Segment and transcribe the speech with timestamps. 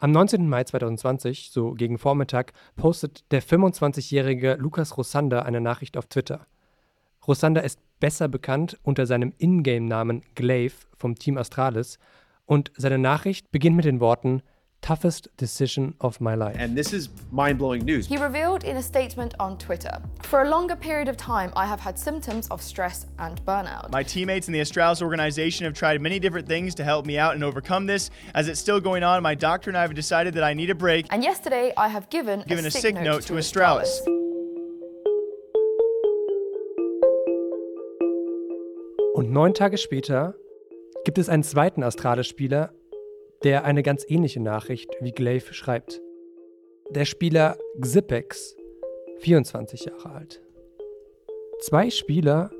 [0.00, 0.48] Am 19.
[0.48, 6.46] Mai 2020, so gegen Vormittag, postet der 25-jährige Lukas Rosander eine Nachricht auf Twitter.
[7.26, 11.98] Rosander ist besser bekannt unter seinem Ingame-Namen Glaive vom Team Astralis
[12.46, 14.42] und seine Nachricht beginnt mit den Worten
[14.80, 16.56] toughest decision of my life.
[16.58, 18.06] And this is mind blowing news.
[18.06, 21.80] He revealed in a statement on Twitter For a longer period of time, I have
[21.80, 23.90] had symptoms of stress and burnout.
[23.90, 27.34] My teammates in the Astralis organization have tried many different things to help me out
[27.34, 28.10] and overcome this.
[28.34, 30.74] As it's still going on, my doctor and I have decided that I need a
[30.74, 31.06] break.
[31.10, 34.00] And yesterday, I have given, Given a, sick, note, to Astralis.
[39.14, 40.36] Und neun Tage später
[41.04, 42.72] gibt es einen zweiten Astralis-Spieler,
[43.44, 46.00] der eine ganz ähnliche Nachricht wie Glaive schreibt.
[46.90, 48.56] Der Spieler Xipex,
[49.18, 50.42] 24 Jahre alt.
[51.60, 52.50] Zwei Spieler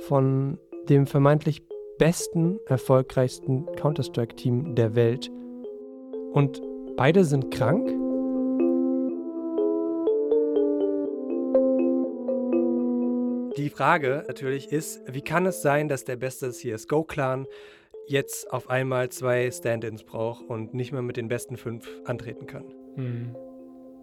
[0.00, 1.62] von dem vermeintlich
[1.98, 5.30] besten, erfolgreichsten Counter-Strike-Team der Welt.
[6.32, 6.60] Und
[6.96, 7.88] beide sind krank?
[13.56, 17.46] Die Frage natürlich ist, wie kann es sein, dass der beste CSGO-Clan
[18.06, 22.64] jetzt auf einmal zwei Stand-ins braucht und nicht mehr mit den besten fünf antreten kann?
[22.94, 23.36] Hm.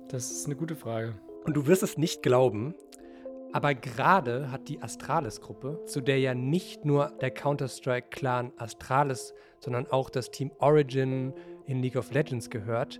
[0.10, 1.16] Das ist eine gute Frage.
[1.46, 2.76] Und du wirst es nicht glauben,
[3.52, 10.10] aber gerade hat die Astralis-Gruppe, zu der ja nicht nur der Counter-Strike-Clan Astralis, sondern auch
[10.10, 11.34] das Team Origin
[11.66, 13.00] in League of Legends gehört,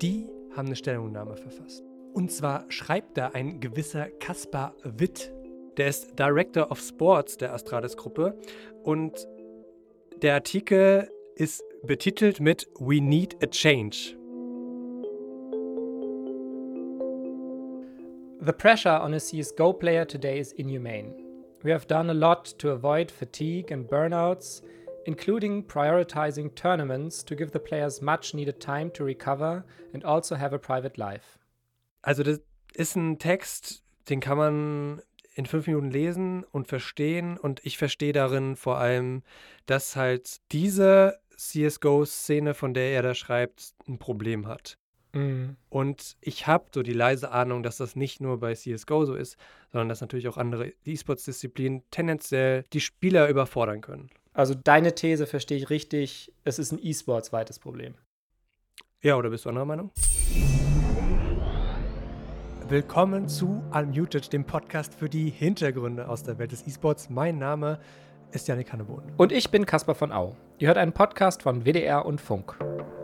[0.00, 1.82] die haben eine Stellungnahme verfasst.
[2.12, 5.32] Und zwar schreibt da ein gewisser Kaspar Witt,
[5.76, 8.38] der ist Director of Sports der Astralis-Gruppe
[8.84, 9.26] und
[10.24, 14.16] der Artikel ist betitelt mit We Need a Change.
[18.40, 21.12] The pressure on a CSGO player today is inhumane.
[21.62, 24.62] We have done a lot to avoid fatigue and burnouts,
[25.04, 30.54] including prioritizing tournaments to give the players much needed time to recover and also have
[30.54, 31.38] a private life.
[32.00, 32.40] Also das
[32.72, 35.02] ist ein Text, den kann man
[35.34, 37.36] in fünf Minuten lesen und verstehen.
[37.36, 39.22] Und ich verstehe darin vor allem,
[39.66, 44.78] dass halt diese CSGO-Szene, von der er da schreibt, ein Problem hat.
[45.12, 45.56] Mhm.
[45.68, 49.36] Und ich habe so die leise Ahnung, dass das nicht nur bei CSGO so ist,
[49.72, 54.10] sondern dass natürlich auch andere E-Sports-Disziplinen tendenziell die Spieler überfordern können.
[54.32, 57.94] Also deine These verstehe ich richtig, es ist ein E-Sports-weites Problem.
[59.00, 59.92] Ja, oder bist du anderer Meinung?
[62.68, 67.10] Willkommen zu Unmuted, dem Podcast für die Hintergründe aus der Welt des E-Sports.
[67.10, 67.78] Mein Name
[68.32, 69.02] ist Janik Hannebohn.
[69.18, 70.34] Und ich bin Caspar von Au.
[70.58, 72.56] Ihr hört einen Podcast von WDR und Funk.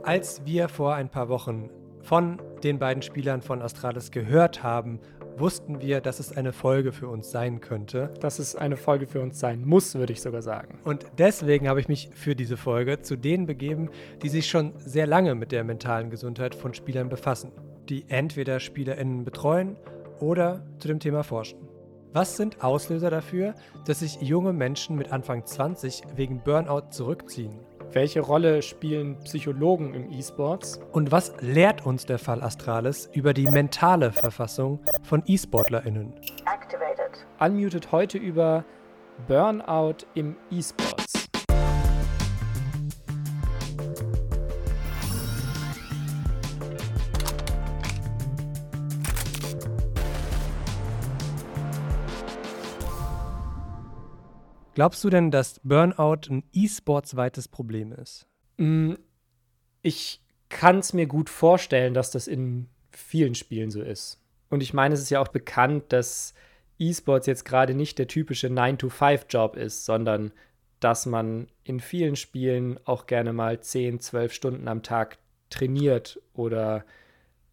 [0.02, 1.68] Als wir vor ein paar Wochen
[2.00, 4.98] von den beiden Spielern von Astralis gehört haben,
[5.36, 8.14] wussten wir, dass es eine Folge für uns sein könnte.
[8.18, 10.78] Dass es eine Folge für uns sein muss, würde ich sogar sagen.
[10.84, 13.90] Und deswegen habe ich mich für diese Folge zu denen begeben,
[14.22, 17.52] die sich schon sehr lange mit der mentalen Gesundheit von Spielern befassen
[17.90, 19.76] die entweder SpielerInnen betreuen
[20.20, 21.58] oder zu dem Thema forschen.
[22.12, 23.54] Was sind Auslöser dafür,
[23.86, 27.60] dass sich junge Menschen mit Anfang 20 wegen Burnout zurückziehen?
[27.92, 30.80] Welche Rolle spielen Psychologen im E-Sports?
[30.92, 36.14] Und was lehrt uns der Fall Astralis über die mentale Verfassung von E-SportlerInnen?
[37.40, 38.64] Unmuted heute über
[39.26, 41.19] Burnout im E-Sports.
[54.80, 58.26] Glaubst du denn, dass Burnout ein E-Sports-weites Problem ist?
[58.56, 58.94] Mm,
[59.82, 64.22] ich kann es mir gut vorstellen, dass das in vielen Spielen so ist.
[64.48, 66.32] Und ich meine, es ist ja auch bekannt, dass
[66.78, 70.32] E-Sports jetzt gerade nicht der typische 9-to-5-Job ist, sondern
[70.80, 75.18] dass man in vielen Spielen auch gerne mal 10, 12 Stunden am Tag
[75.50, 76.86] trainiert oder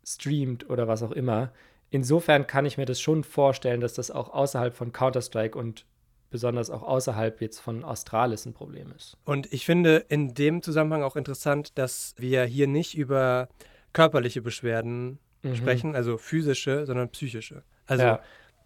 [0.05, 1.51] streamt oder was auch immer.
[1.89, 5.83] Insofern kann ich mir das schon vorstellen, dass das auch außerhalb von Counter-Strike und
[6.29, 9.17] besonders auch außerhalb jetzt von Australis ein Problem ist.
[9.23, 13.47] Und ich finde in dem Zusammenhang auch interessant, dass wir hier nicht über
[13.93, 15.55] körperliche Beschwerden mhm.
[15.55, 17.63] sprechen, also physische, sondern psychische.
[17.85, 18.21] Also ja.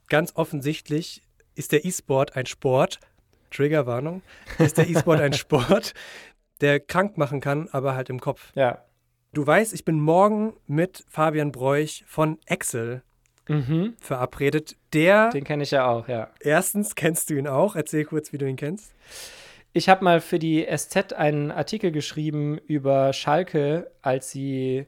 [0.09, 1.23] ganz offensichtlich
[1.55, 2.99] ist der E-Sport ein Sport,
[3.51, 4.21] Triggerwarnung,
[4.57, 5.93] ist der E-Sport ein Sport,
[6.61, 8.51] der krank machen kann, aber halt im Kopf.
[8.55, 8.83] Ja.
[9.33, 13.03] Du weißt, ich bin morgen mit Fabian Bräuch von Excel
[13.47, 13.95] mhm.
[13.99, 14.75] verabredet.
[14.93, 15.29] Der.
[15.29, 16.29] Den kenne ich ja auch, ja.
[16.39, 17.75] Erstens kennst du ihn auch.
[17.75, 18.93] Erzähl kurz, wie du ihn kennst.
[19.73, 24.85] Ich habe mal für die SZ einen Artikel geschrieben über Schalke, als sie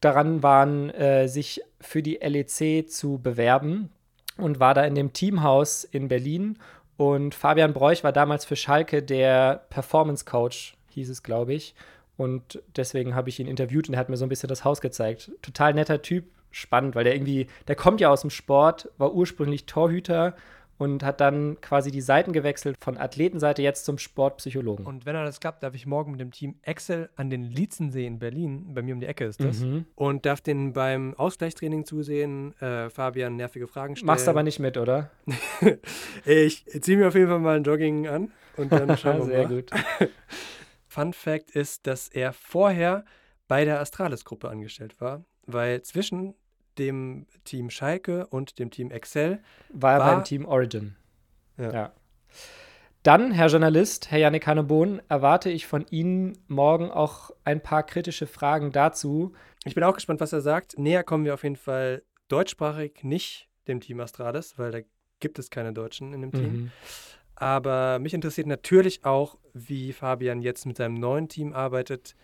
[0.00, 3.90] daran waren, äh, sich für die LEC zu bewerben
[4.36, 6.58] und war da in dem Teamhaus in Berlin.
[6.96, 11.74] Und Fabian Bräuch war damals für Schalke der Performance Coach, hieß es, glaube ich.
[12.16, 14.80] Und deswegen habe ich ihn interviewt und er hat mir so ein bisschen das Haus
[14.80, 15.30] gezeigt.
[15.40, 19.66] Total netter Typ, spannend, weil der irgendwie, der kommt ja aus dem Sport, war ursprünglich
[19.66, 20.34] Torhüter
[20.78, 24.86] und hat dann quasi die Seiten gewechselt von Athletenseite jetzt zum Sportpsychologen.
[24.86, 28.20] Und wenn alles klappt, darf ich morgen mit dem Team Excel an den Lietzensee in
[28.20, 29.86] Berlin, bei mir um die Ecke ist das, Mhm.
[29.96, 34.06] und darf den beim Ausgleichstraining zusehen, äh, Fabian nervige Fragen stellen.
[34.06, 35.10] Machst aber nicht mit, oder?
[36.24, 39.48] Ich ziehe mir auf jeden Fall mal ein Jogging an und dann schauen wir Sehr
[39.48, 39.56] mal.
[39.62, 39.70] gut.
[40.86, 43.04] Fun Fact ist, dass er vorher
[43.46, 46.34] bei der Astralis-Gruppe angestellt war, weil zwischen
[46.78, 49.40] dem Team Schalke und dem Team Excel
[49.70, 50.94] War er beim Team Origin.
[51.56, 51.92] Ja.
[53.02, 58.26] Dann, Herr Journalist, Herr Janik Hannebohn, erwarte ich von Ihnen morgen auch ein paar kritische
[58.26, 59.32] Fragen dazu.
[59.64, 60.78] Ich bin auch gespannt, was er sagt.
[60.78, 64.78] Näher kommen wir auf jeden Fall deutschsprachig nicht dem Team Astralis, weil da
[65.20, 66.52] gibt es keine Deutschen in dem Team.
[66.52, 66.70] Mhm.
[67.34, 72.16] Aber mich interessiert natürlich auch, wie Fabian jetzt mit seinem neuen Team arbeitet,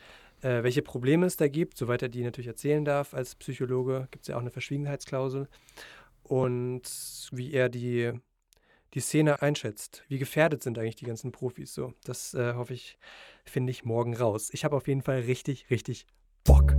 [0.45, 4.09] äh, welche Probleme es da gibt, soweit er die natürlich erzählen darf als Psychologe.
[4.11, 5.49] Gibt es ja auch eine Verschwiegenheitsklausel.
[6.23, 6.83] Und
[7.33, 8.13] wie er die,
[8.93, 10.05] die Szene einschätzt.
[10.09, 11.95] Wie gefährdet sind eigentlich die ganzen Profis so?
[12.05, 12.99] Das äh, hoffe ich,
[13.45, 14.51] finde ich morgen raus.
[14.53, 16.07] Ich habe auf jeden Fall richtig, richtig
[16.45, 16.75] Bock.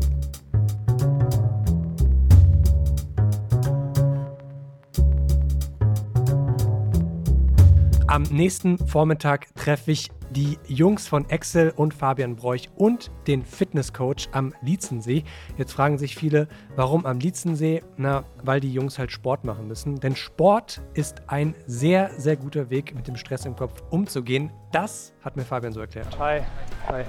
[8.07, 14.29] Am nächsten Vormittag treffe ich die Jungs von Excel und Fabian Broich und den Fitnesscoach
[14.31, 15.23] am Lietzensee.
[15.57, 17.83] Jetzt fragen sich viele, warum am Lietzensee?
[17.97, 19.99] Na, weil die Jungs halt Sport machen müssen.
[19.99, 24.51] Denn Sport ist ein sehr, sehr guter Weg, mit dem Stress im Kopf umzugehen.
[24.71, 26.07] Das hat mir Fabian so erklärt.
[26.19, 26.41] Hi.
[26.87, 27.03] Hi.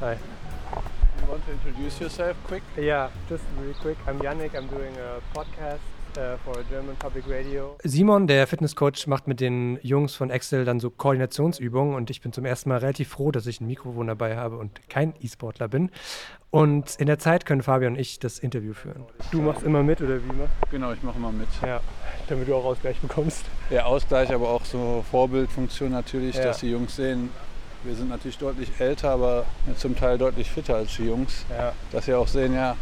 [0.00, 0.16] Hi.
[1.20, 2.62] You want to introduce yourself quick?
[2.76, 3.96] Yeah, just really quick.
[4.06, 4.54] I'm Yannick.
[4.54, 7.76] I'm doing a podcast for a German public radio.
[7.84, 12.32] Simon, der Fitnesscoach, macht mit den Jungs von Excel dann so Koordinationsübungen und ich bin
[12.32, 15.90] zum ersten Mal relativ froh, dass ich ein Mikrofon dabei habe und kein E-Sportler bin.
[16.50, 19.04] Und in der Zeit können Fabian und ich das Interview führen.
[19.30, 21.48] Du machst immer mit oder wie machst Genau, ich mache mal mit.
[21.62, 21.80] Ja,
[22.28, 23.44] damit du auch Ausgleich bekommst.
[23.70, 26.44] Ja, Ausgleich, aber auch so Vorbildfunktion natürlich, Ja.
[26.44, 27.30] dass die Jungs sehen,
[27.84, 29.44] wir sind natürlich deutlich älter, aber
[29.76, 31.44] zum Teil deutlich fitter als die Jungs.
[31.50, 31.72] Ja.
[31.92, 32.76] Dass sie auch sehen, ja,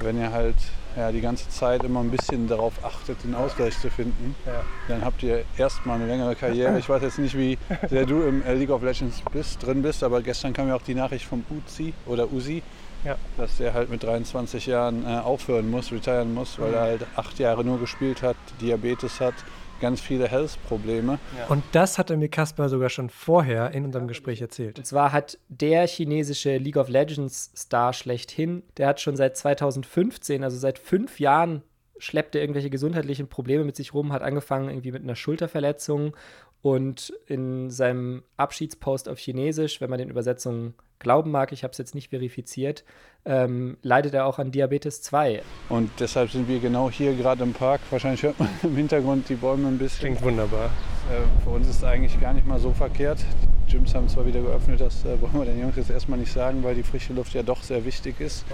[0.00, 0.56] wenn ihr halt
[0.98, 4.62] ja, die ganze Zeit immer ein bisschen darauf achtet, den Ausgleich zu finden, Ja.
[4.88, 6.78] dann habt ihr erstmal eine längere Karriere.
[6.78, 7.56] Ich weiß jetzt nicht, wie
[7.88, 10.94] sehr du im League of Legends bist, drin bist, aber gestern kam ja auch die
[10.96, 12.62] Nachricht vom Uzi oder Uzi,
[13.04, 13.14] Ja.
[13.36, 17.38] dass der halt mit 23 Jahren äh, aufhören muss, retiren muss, weil er halt acht
[17.38, 19.34] Jahre nur gespielt hat, Diabetes hat,
[19.80, 21.18] ganz viele Health-Probleme.
[21.48, 24.78] Und das hatte mir Kaspar sogar schon vorher in unserem Gespräch erzählt.
[24.78, 30.44] Und zwar hat der chinesische League of Legends Star schlechthin, der hat schon seit 2015,
[30.44, 31.62] also seit fünf Jahren,
[31.98, 36.14] schleppt er irgendwelche gesundheitlichen Probleme mit sich rum, hat angefangen irgendwie mit einer Schulterverletzung
[36.62, 41.78] und in seinem Abschiedspost auf Chinesisch, wenn man den Übersetzungen glauben mag, ich habe es
[41.78, 42.84] jetzt nicht verifiziert,
[43.24, 45.42] ähm, leidet er auch an Diabetes 2.
[45.68, 47.80] Und deshalb sind wir genau hier gerade im Park.
[47.90, 50.16] Wahrscheinlich hört man im Hintergrund die Bäume ein bisschen.
[50.16, 50.66] Klingt wunderbar.
[50.66, 53.18] Äh, für uns ist es eigentlich gar nicht mal so verkehrt.
[53.66, 56.32] Die Gyms haben zwar wieder geöffnet, das äh, wollen wir den Jungs jetzt erstmal nicht
[56.32, 58.44] sagen, weil die frische Luft ja doch sehr wichtig ist.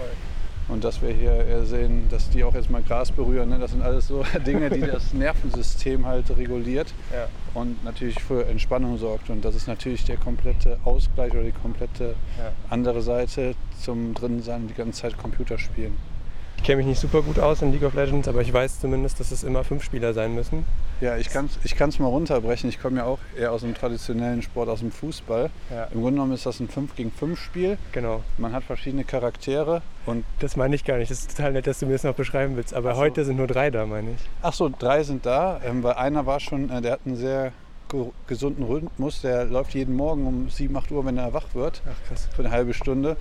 [0.67, 3.59] Und dass wir hier sehen, dass die auch jetzt mal Gras berühren, ne?
[3.59, 7.27] das sind alles so Dinge, die das Nervensystem halt reguliert Ja.
[7.53, 9.29] und natürlich für Entspannung sorgt.
[9.29, 12.51] Und das ist natürlich der komplette Ausgleich oder die komplette Ja.
[12.69, 15.95] andere Seite zum drinnen sein, die ganze Zeit Computer spielen.
[16.65, 19.31] Kenne mich nicht super gut aus in League of Legends, aber ich weiß zumindest, dass
[19.31, 20.65] es immer fünf Spieler sein müssen.
[21.01, 22.69] Ja, ich kann es ich kann's mal runterbrechen.
[22.69, 25.49] Ich komme ja auch eher aus dem traditionellen Sport, aus dem Fußball.
[25.69, 25.83] Ja.
[25.85, 27.77] Im Grunde genommen ist das ein 5 gegen 5 Spiel.
[27.91, 28.21] Genau.
[28.37, 31.11] Man hat verschiedene Charaktere und Das meine ich gar nicht.
[31.11, 32.73] Das ist total nett, dass du mir das noch beschreiben willst.
[32.73, 34.21] Aber heute sind nur drei da, meine ich.
[34.41, 37.51] ach so, drei sind da, ähm, weil einer war schon, äh, der hat einen sehr
[37.89, 39.21] ge- gesunden Rhythmus.
[39.21, 42.27] Der läuft jeden Morgen um 7, 8 Uhr, wenn er wach wird, Ach krass.
[42.35, 43.17] für eine halbe Stunde.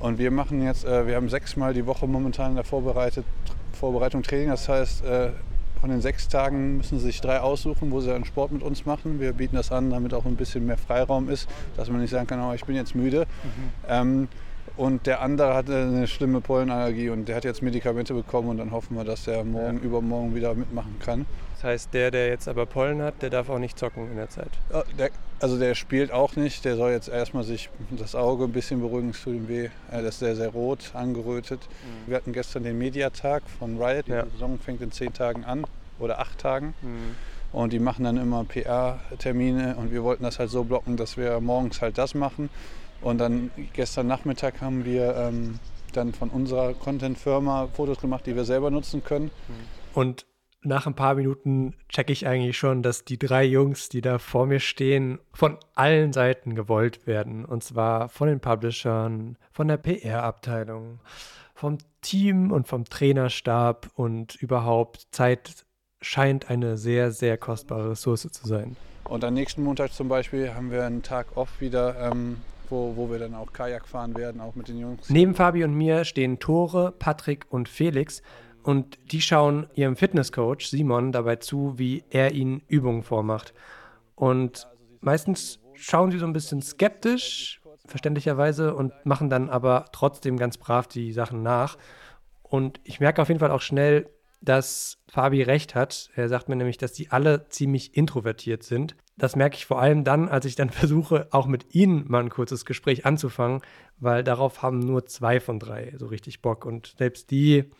[0.00, 4.48] Und wir machen jetzt, äh, wir haben sechsmal die Woche momentan in der Vorbereitung Training.
[4.48, 5.30] Das heißt, äh,
[5.80, 8.84] von den sechs Tagen müssen sie sich drei aussuchen, wo sie einen Sport mit uns
[8.84, 9.18] machen.
[9.18, 12.26] Wir bieten das an, damit auch ein bisschen mehr Freiraum ist, dass man nicht sagen
[12.26, 13.26] kann, oh, ich bin jetzt müde.
[13.88, 14.28] Ähm,
[14.76, 18.70] und der andere hatte eine schlimme Pollenallergie und der hat jetzt Medikamente bekommen und dann
[18.70, 21.26] hoffen wir, dass er morgen, übermorgen wieder mitmachen kann.
[21.60, 24.30] Das heißt, der, der jetzt aber Pollen hat, der darf auch nicht zocken in der
[24.30, 24.48] Zeit.
[24.98, 28.80] Der, also der spielt auch nicht, der soll jetzt erstmal sich das Auge ein bisschen
[28.80, 29.68] beruhigen, es tut ihm weh.
[29.90, 31.60] Das ist sehr, sehr rot, angerötet.
[32.06, 34.24] Wir hatten gestern den Mediatag von Riot, die Ja.
[34.32, 35.66] Saison fängt in zehn Tagen an
[35.98, 36.72] oder acht Tagen.
[37.52, 41.40] Und die machen dann immer PR-Termine und wir wollten das halt so blocken, dass wir
[41.40, 42.48] morgens halt das machen.
[43.02, 45.58] Und dann gestern Nachmittag haben wir ähm,
[45.92, 49.30] dann von unserer Content-Firma Fotos gemacht, die wir selber nutzen können.
[49.92, 50.24] Und
[50.62, 54.46] nach ein paar Minuten checke ich eigentlich schon, dass die drei Jungs, die da vor
[54.46, 57.44] mir stehen, von allen Seiten gewollt werden.
[57.44, 61.00] Und zwar von den Publishern, von der PR-Abteilung,
[61.54, 65.66] vom Team und vom Trainerstab und überhaupt Zeit
[66.02, 68.76] scheint eine sehr, sehr kostbare Ressource zu sein.
[69.04, 72.38] Und am nächsten Montag zum Beispiel haben wir einen Tag off wieder, ähm,
[72.68, 75.10] wo, wo wir dann auch Kajak fahren werden, auch mit den Jungs.
[75.10, 78.22] Neben Fabi und mir stehen Tore, Patrick und Felix
[78.62, 83.54] und die schauen ihrem Fitnesscoach Simon dabei zu, wie er ihnen Übungen vormacht.
[84.14, 84.68] Und
[85.00, 90.86] meistens schauen sie so ein bisschen skeptisch, verständlicherweise, und machen dann aber trotzdem ganz brav
[90.86, 91.78] die Sachen nach.
[92.42, 94.10] Und ich merke auf jeden Fall auch schnell,
[94.42, 96.10] dass Fabi recht hat.
[96.14, 98.96] Er sagt mir nämlich, dass die alle ziemlich introvertiert sind.
[99.16, 102.30] Das merke ich vor allem dann, als ich dann versuche, auch mit ihnen mal ein
[102.30, 103.60] kurzes Gespräch anzufangen,
[103.98, 106.64] weil darauf haben nur zwei von drei so richtig Bock.
[106.64, 107.70] Und selbst die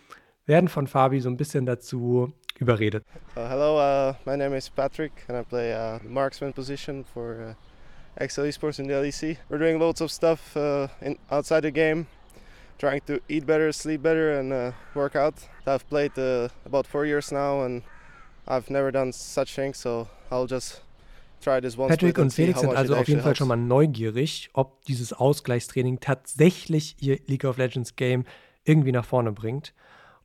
[0.50, 3.04] werden von Fabi so ein bisschen dazu überredet.
[3.37, 7.54] Uh, hello, uh, my name is Patrick and I play uh, marksman position for
[8.19, 9.38] uh, XL Esports in the LEC.
[9.49, 12.09] We're doing loads of stuff uh, in, outside the game,
[12.78, 15.35] trying to eat better, sleep better and uh, work out.
[15.66, 17.83] I've played uh, about four years now and
[18.49, 20.83] I've never done such things, so I'll just
[21.42, 26.97] Patrick und Felix sind also auf jeden Fall schon mal neugierig, ob dieses Ausgleichstraining tatsächlich
[27.00, 28.25] ihr League of Legends Game
[28.64, 29.73] irgendwie nach vorne bringt.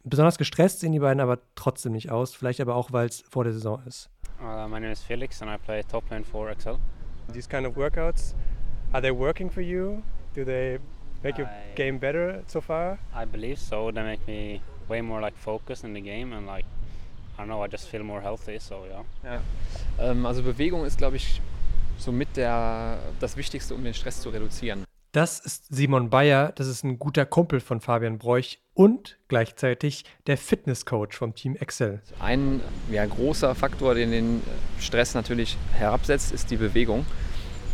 [0.07, 3.43] Besonders gestresst sehen die beiden aber trotzdem nicht aus, vielleicht aber auch, weil es vor
[3.43, 4.07] der Saison ist.
[4.39, 6.77] Uh, my name is Felix and I play top lane for Excel.
[7.33, 8.35] These kind of workouts,
[8.93, 10.03] are they working for you?
[10.35, 10.79] Do they
[11.23, 12.99] make your I, game better so far?
[13.15, 13.91] I believe so.
[13.91, 16.65] They make me way more like focused in the game and like
[17.37, 19.03] I don't know, I just feel more healthy, so yeah.
[19.23, 19.41] ja.
[20.11, 21.41] Ähm, also Bewegung ist, glaube ich,
[21.97, 24.85] so mit der das Wichtigste, um den Stress zu reduzieren.
[25.15, 30.37] Das ist Simon Bayer, das ist ein guter Kumpel von Fabian Bräuch und gleichzeitig der
[30.37, 32.01] Fitnesscoach vom Team Excel.
[32.19, 32.59] Ein
[32.91, 34.43] ja, großer Faktor, den den
[34.77, 37.05] Stress natürlich herabsetzt, ist die Bewegung.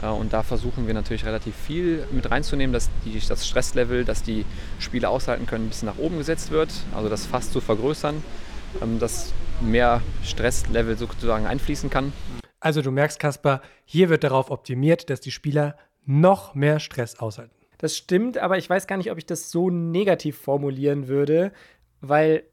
[0.03, 4.21] Äh, und da versuchen wir natürlich relativ viel mit reinzunehmen, dass die, das Stresslevel, das
[4.21, 4.45] die
[4.77, 8.24] Spieler aushalten können, ein bisschen nach oben gesetzt wird, also das Fass zu vergrößern,
[8.83, 12.13] ähm, dass mehr Stresslevel sozusagen einfließen kann.
[12.60, 17.55] Also du merkst, Kasper, hier wird darauf optimiert, dass die Spieler noch mehr Stress aushalten.
[17.77, 21.51] Das stimmt, aber ich weiß gar nicht, ob ich das so negativ formulieren würde,
[22.00, 22.43] weil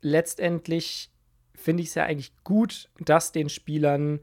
[0.00, 1.10] letztendlich
[1.54, 4.20] finde ich es ja eigentlich gut, dass den Spielern,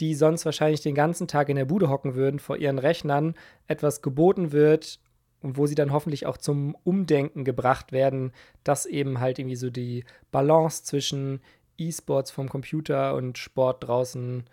[0.00, 3.34] die sonst wahrscheinlich den ganzen Tag in der Bude hocken würden, vor ihren Rechnern
[3.66, 5.00] etwas geboten wird
[5.40, 8.32] und wo sie dann hoffentlich auch zum Umdenken gebracht werden,
[8.62, 11.40] dass eben halt irgendwie so die Balance zwischen
[11.78, 14.44] E-Sports vom Computer und Sport draußen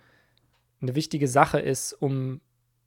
[0.82, 2.42] eine wichtige Sache ist, um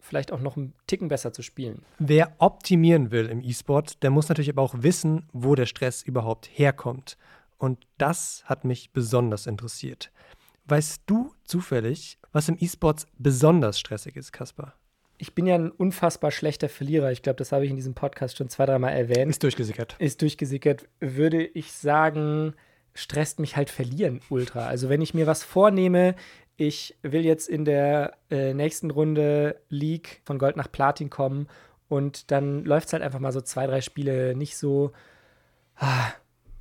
[0.04, 1.82] vielleicht auch noch einen Ticken besser zu spielen.
[1.98, 6.48] Wer optimieren will im E-Sport, der muss natürlich aber auch wissen, wo der Stress überhaupt
[6.52, 7.16] herkommt.
[7.58, 10.12] Und das hat mich besonders interessiert.
[10.66, 14.74] Weißt du zufällig, was im E-Sports besonders stressig ist, Kaspar?
[15.16, 17.12] Ich bin ja ein unfassbar schlechter Verlierer.
[17.12, 19.30] Ich glaube, das habe ich in diesem Podcast schon zwei, dreimal erwähnt.
[19.30, 19.96] Ist durchgesickert.
[19.98, 20.88] Ist durchgesickert.
[21.00, 22.54] Würde ich sagen,
[22.94, 24.66] stresst mich halt verlieren ultra.
[24.66, 26.14] Also wenn ich mir was vornehme,
[26.56, 31.48] ich will jetzt in der äh, nächsten Runde League von Gold nach Platin kommen
[31.88, 34.92] und dann läuft es halt einfach mal so zwei, drei Spiele nicht so.
[35.76, 36.12] Ah,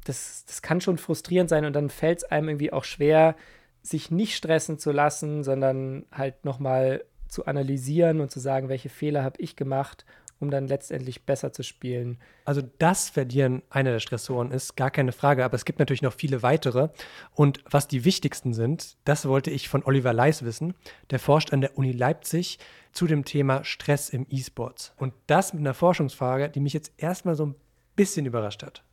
[0.03, 3.35] das, das kann schon frustrierend sein und dann fällt es einem irgendwie auch schwer,
[3.81, 9.23] sich nicht stressen zu lassen, sondern halt nochmal zu analysieren und zu sagen, welche Fehler
[9.23, 10.05] habe ich gemacht
[10.43, 12.19] um dann letztendlich besser zu spielen.
[12.45, 16.13] Also das Verlieren einer der Stressoren ist, gar keine Frage, aber es gibt natürlich noch
[16.13, 16.89] viele weitere.
[17.33, 20.75] Und was die wichtigsten sind, das wollte ich von Oliver Leis wissen.
[21.09, 22.59] Der forscht an der Uni Leipzig
[22.91, 24.93] zu dem Thema Stress im E-Sports.
[24.97, 27.55] Und das mit einer Forschungsfrage, die mich jetzt erstmal so ein
[27.95, 28.83] bisschen überrascht hat.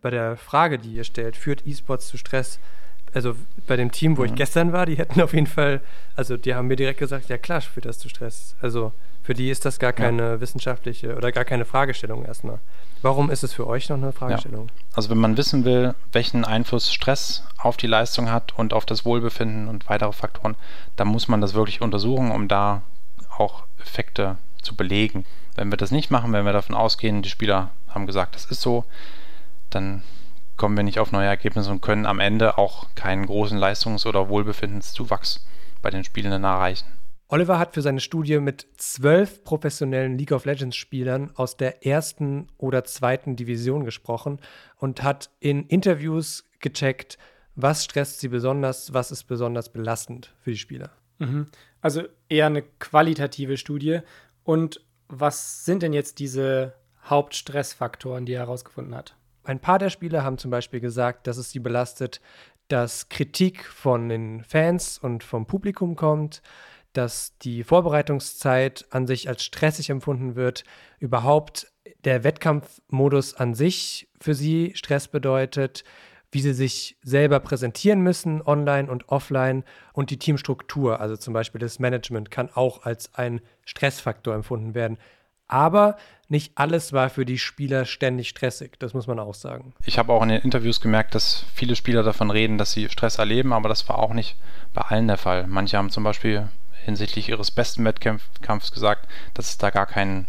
[0.00, 2.58] Bei der Frage, die ihr stellt, führt E-Sports zu Stress?
[3.12, 3.34] Also
[3.66, 4.28] bei dem Team, wo mhm.
[4.28, 5.80] ich gestern war, die hätten auf jeden Fall,
[6.16, 8.56] also die haben mir direkt gesagt, ja klar, führt das zu Stress.
[8.60, 8.92] Also
[9.26, 10.40] für die ist das gar keine ja.
[10.40, 12.60] wissenschaftliche oder gar keine Fragestellung erstmal.
[13.02, 14.68] Warum ist es für euch noch eine Fragestellung?
[14.68, 14.84] Ja.
[14.94, 19.04] Also wenn man wissen will, welchen Einfluss Stress auf die Leistung hat und auf das
[19.04, 20.54] Wohlbefinden und weitere Faktoren,
[20.94, 22.82] dann muss man das wirklich untersuchen, um da
[23.36, 25.24] auch Effekte zu belegen.
[25.56, 28.60] Wenn wir das nicht machen, wenn wir davon ausgehen, die Spieler haben gesagt, das ist
[28.60, 28.84] so,
[29.70, 30.04] dann
[30.56, 34.28] kommen wir nicht auf neue Ergebnisse und können am Ende auch keinen großen Leistungs- oder
[34.28, 35.44] Wohlbefindenszuwachs
[35.82, 36.86] bei den Spielenden erreichen.
[37.28, 42.84] Oliver hat für seine Studie mit zwölf professionellen League of Legends-Spielern aus der ersten oder
[42.84, 44.40] zweiten Division gesprochen
[44.76, 47.18] und hat in Interviews gecheckt,
[47.56, 50.90] was stresst sie besonders, was ist besonders belastend für die Spieler.
[51.18, 51.48] Mhm.
[51.80, 54.00] Also eher eine qualitative Studie.
[54.44, 59.16] Und was sind denn jetzt diese Hauptstressfaktoren, die er herausgefunden hat?
[59.42, 62.20] Ein paar der Spieler haben zum Beispiel gesagt, dass es sie belastet,
[62.68, 66.42] dass Kritik von den Fans und vom Publikum kommt,
[66.96, 70.64] dass die Vorbereitungszeit an sich als stressig empfunden wird,
[70.98, 71.72] überhaupt
[72.04, 75.84] der Wettkampfmodus an sich für sie Stress bedeutet,
[76.32, 81.60] wie sie sich selber präsentieren müssen, online und offline und die Teamstruktur, also zum Beispiel
[81.60, 84.98] das Management, kann auch als ein Stressfaktor empfunden werden.
[85.48, 85.96] Aber
[86.28, 89.74] nicht alles war für die Spieler ständig stressig, das muss man auch sagen.
[89.84, 93.18] Ich habe auch in den Interviews gemerkt, dass viele Spieler davon reden, dass sie Stress
[93.18, 94.36] erleben, aber das war auch nicht
[94.74, 95.46] bei allen der Fall.
[95.46, 96.48] Manche haben zum Beispiel
[96.86, 100.26] hinsichtlich ihres besten Wettkampfs gesagt, dass es da gar keinen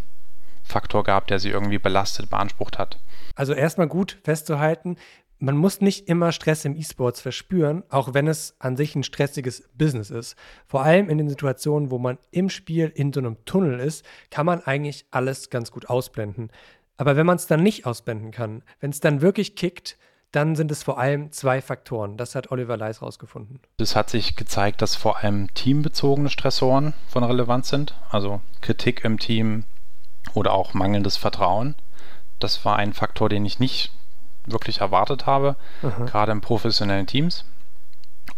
[0.63, 2.99] Faktor gab, der sie irgendwie belastet, beansprucht hat.
[3.35, 4.97] Also erstmal gut festzuhalten,
[5.39, 9.69] man muss nicht immer Stress im E-Sports verspüren, auch wenn es an sich ein stressiges
[9.77, 10.35] Business ist.
[10.65, 14.47] Vor allem in den Situationen, wo man im Spiel in so einem Tunnel ist, kann
[14.47, 16.51] man eigentlich alles ganz gut ausblenden.
[16.97, 19.97] Aber wenn man es dann nicht ausblenden kann, wenn es dann wirklich kickt,
[20.31, 22.17] dann sind es vor allem zwei Faktoren.
[22.17, 23.60] Das hat Oliver Leis rausgefunden.
[23.77, 27.96] Es hat sich gezeigt, dass vor allem teambezogene Stressoren von Relevanz sind.
[28.10, 29.63] Also Kritik im Team
[30.34, 31.75] oder auch mangelndes Vertrauen.
[32.39, 33.91] Das war ein Faktor, den ich nicht
[34.46, 36.05] wirklich erwartet habe, Aha.
[36.05, 37.46] gerade in professionellen Teams.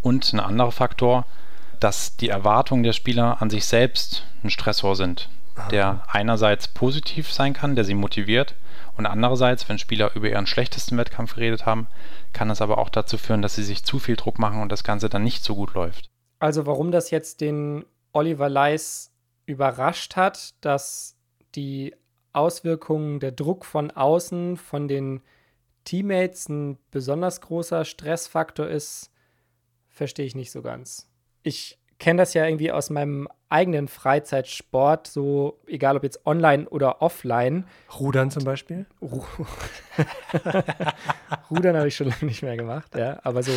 [0.02, 1.26] Und ein anderer Faktor,
[1.80, 5.30] dass die Erwartungen der Spieler an sich selbst ein Stressor sind.
[5.72, 8.56] Der einerseits positiv sein kann, der sie motiviert,
[9.00, 11.88] und andererseits, wenn Spieler über ihren schlechtesten Wettkampf geredet haben,
[12.34, 14.84] kann es aber auch dazu führen, dass sie sich zu viel Druck machen und das
[14.84, 16.10] Ganze dann nicht so gut läuft.
[16.40, 19.14] Also warum das jetzt den Oliver Leis
[19.46, 21.16] überrascht hat, dass
[21.56, 21.96] die
[22.34, 25.22] Auswirkungen, der Druck von außen, von den
[25.86, 29.12] Teammates ein besonders großer Stressfaktor ist,
[29.88, 31.08] verstehe ich nicht so ganz.
[31.42, 37.02] Ich kenne das ja irgendwie aus meinem eigenen Freizeitsport, so egal ob jetzt online oder
[37.02, 37.66] offline.
[38.00, 38.86] Rudern zum Beispiel?
[39.02, 39.24] Ru
[41.52, 43.20] Rudern habe ich schon lange nicht mehr gemacht, ja.
[43.24, 43.52] Aber so,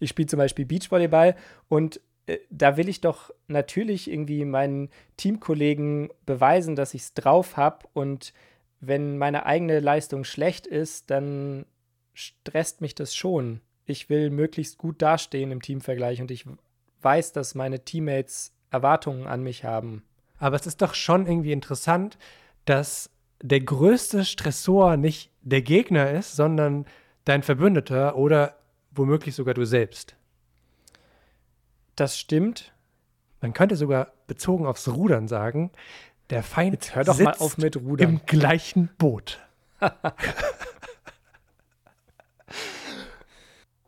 [0.00, 1.36] ich spiele zum Beispiel Beachvolleyball
[1.68, 7.56] und äh, da will ich doch natürlich irgendwie meinen Teamkollegen beweisen, dass ich es drauf
[7.56, 8.32] habe und
[8.80, 11.64] wenn meine eigene Leistung schlecht ist, dann
[12.12, 13.60] stresst mich das schon.
[13.86, 16.46] Ich will möglichst gut dastehen im Teamvergleich und ich
[17.04, 20.02] weiß, dass meine Teammates Erwartungen an mich haben.
[20.38, 22.18] Aber es ist doch schon irgendwie interessant,
[22.64, 23.10] dass
[23.42, 26.86] der größte Stressor nicht der Gegner ist, sondern
[27.24, 28.56] dein Verbündeter oder
[28.90, 30.16] womöglich sogar du selbst.
[31.96, 32.72] Das stimmt.
[33.40, 35.70] Man könnte sogar bezogen aufs Rudern sagen,
[36.30, 38.08] der Feind Jetzt hör doch mal auf mit Rudern.
[38.08, 39.40] im gleichen Boot.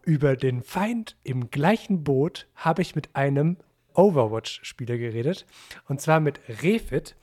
[0.06, 3.56] Über den Feind im gleichen Boot habe ich mit einem
[3.94, 5.46] Overwatch-Spieler geredet.
[5.88, 7.16] Und zwar mit Refit.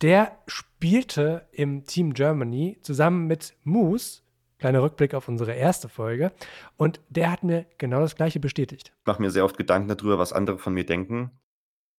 [0.00, 4.22] Der spielte im Team Germany zusammen mit Moose.
[4.56, 6.32] Kleiner Rückblick auf unsere erste Folge.
[6.78, 8.94] Und der hat mir genau das Gleiche bestätigt.
[9.00, 11.30] Ich mache mir sehr oft Gedanken darüber, was andere von mir denken.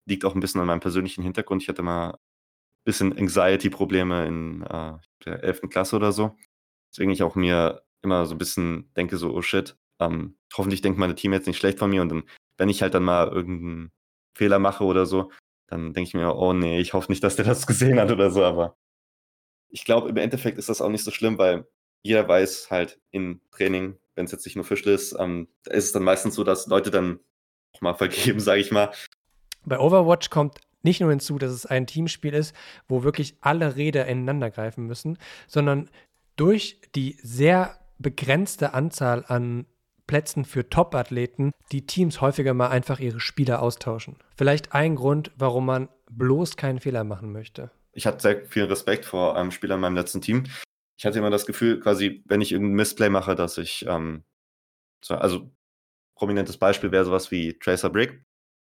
[0.07, 1.61] Liegt auch ein bisschen an meinem persönlichen Hintergrund.
[1.61, 2.17] Ich hatte mal ein
[2.83, 5.69] bisschen Anxiety-Probleme in äh, der 11.
[5.69, 6.35] Klasse oder so.
[6.91, 10.99] Deswegen ich auch mir immer so ein bisschen denke, so, oh shit, ähm, hoffentlich denken
[10.99, 12.23] meine Teammates nicht schlecht von mir und dann,
[12.57, 13.91] wenn ich halt dann mal irgendeinen
[14.35, 15.31] Fehler mache oder so,
[15.67, 18.31] dann denke ich mir, oh nee, ich hoffe nicht, dass der das gesehen hat oder
[18.31, 18.77] so, aber
[19.69, 21.67] ich glaube, im Endeffekt ist das auch nicht so schlimm, weil
[22.03, 25.85] jeder weiß halt im Training, wenn es jetzt nicht nur Fischl ist, ähm, da ist
[25.85, 27.19] es dann meistens so, dass Leute dann
[27.73, 28.91] auch mal vergeben, sage ich mal.
[29.65, 32.55] Bei Overwatch kommt nicht nur hinzu, dass es ein Teamspiel ist,
[32.87, 35.89] wo wirklich alle Räder ineinander greifen müssen, sondern
[36.35, 39.65] durch die sehr begrenzte Anzahl an
[40.07, 44.17] Plätzen für Top-Athleten die Teams häufiger mal einfach ihre Spieler austauschen.
[44.35, 47.71] Vielleicht ein Grund, warum man bloß keinen Fehler machen möchte.
[47.91, 50.43] Ich hatte sehr viel Respekt vor einem Spieler in meinem letzten Team.
[50.97, 54.23] Ich hatte immer das Gefühl, quasi, wenn ich irgendein Missplay mache, dass ich, ähm,
[55.03, 55.51] so, also
[56.15, 58.23] prominentes Beispiel wäre sowas wie Tracer Brick.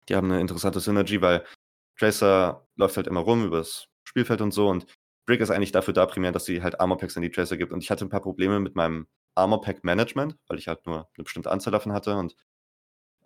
[0.09, 1.45] Die haben eine interessante Synergy, weil
[1.99, 4.87] Tracer läuft halt immer rum übers Spielfeld und so und
[5.27, 7.73] Brick ist eigentlich dafür da primär, dass sie halt Armor Packs an die Tracer gibt.
[7.73, 11.09] Und ich hatte ein paar Probleme mit meinem Armor Pack Management, weil ich halt nur
[11.16, 12.16] eine bestimmte Anzahl davon hatte.
[12.16, 12.37] Und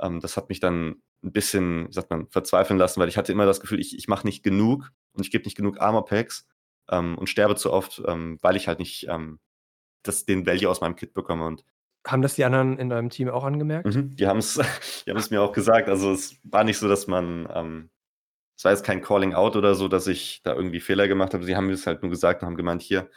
[0.01, 3.33] ähm, das hat mich dann ein bisschen, wie sagt man, verzweifeln lassen, weil ich hatte
[3.33, 6.47] immer das Gefühl, ich, ich mache nicht genug und ich gebe nicht genug Armor Packs
[6.91, 9.41] ähm, und sterbe zu oft, ähm, weil ich halt nicht ähm,
[10.03, 11.47] das, den Value aus meinem Kit bekomme.
[11.47, 11.65] Und
[12.07, 13.87] haben das die anderen in deinem Team auch angemerkt?
[13.87, 14.55] Mhm, die haben es
[15.07, 15.89] die mir auch gesagt.
[15.89, 17.91] Also es war nicht so, dass man, ähm,
[18.57, 21.45] es war jetzt kein Calling Out oder so, dass ich da irgendwie Fehler gemacht habe.
[21.45, 23.11] Sie haben es halt nur gesagt und haben gemeint, hier,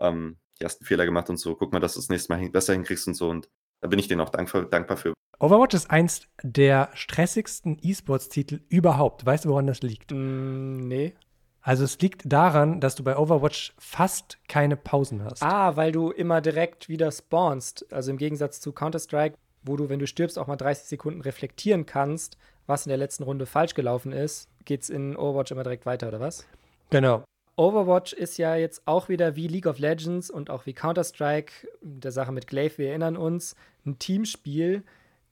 [0.00, 1.54] ähm, die ersten Fehler gemacht und so.
[1.54, 3.28] Guck mal, dass du das nächste Mal besser hinkriegst und so.
[3.28, 3.48] Und
[3.80, 5.12] da bin ich denen auch dankbar, dankbar für.
[5.38, 9.26] Overwatch ist eins der stressigsten E-Sports-Titel überhaupt.
[9.26, 10.12] Weißt du, woran das liegt?
[10.12, 11.14] Mm, nee.
[11.62, 15.42] Also es liegt daran, dass du bei Overwatch fast keine Pausen hast.
[15.42, 17.92] Ah, weil du immer direkt wieder spawnst.
[17.92, 21.86] Also im Gegensatz zu Counter-Strike wo du, wenn du stirbst, auch mal 30 Sekunden reflektieren
[21.86, 22.36] kannst,
[22.66, 26.08] was in der letzten Runde falsch gelaufen ist, geht es in Overwatch immer direkt weiter,
[26.08, 26.46] oder was?
[26.90, 27.24] Genau.
[27.56, 32.12] Overwatch ist ja jetzt auch wieder wie League of Legends und auch wie Counter-Strike, der
[32.12, 34.82] Sache mit Glaive, wir erinnern uns, ein Teamspiel.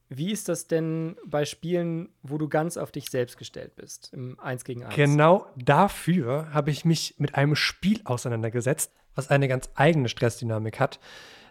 [0.09, 4.39] Wie ist das denn bei Spielen, wo du ganz auf dich selbst gestellt bist, im
[4.41, 4.95] 1 gegen 1?
[4.95, 10.99] Genau dafür habe ich mich mit einem Spiel auseinandergesetzt, was eine ganz eigene Stressdynamik hat,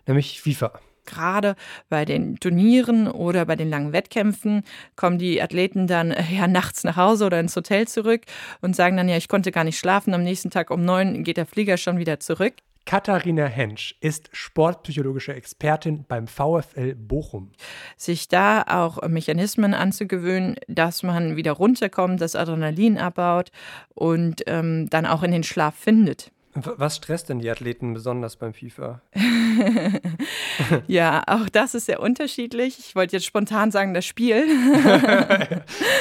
[0.06, 1.56] nämlich FIFA gerade
[1.90, 4.64] bei den Turnieren oder bei den langen Wettkämpfen
[4.96, 8.22] kommen die Athleten dann äh, ja nachts nach Hause oder ins Hotel zurück
[8.62, 10.14] und sagen dann ja, ich konnte gar nicht schlafen.
[10.14, 12.54] Am nächsten Tag um neun geht der Flieger schon wieder zurück.
[12.90, 17.52] Katharina Hensch ist sportpsychologische Expertin beim VfL Bochum.
[17.98, 23.52] Sich da auch Mechanismen anzugewöhnen, dass man wieder runterkommt, das Adrenalin abbaut
[23.94, 26.32] und ähm, dann auch in den Schlaf findet.
[26.56, 29.02] Was stresst denn die Athleten besonders beim FIFA?
[30.88, 32.80] ja, auch das ist sehr unterschiedlich.
[32.80, 34.48] Ich wollte jetzt spontan sagen, das Spiel.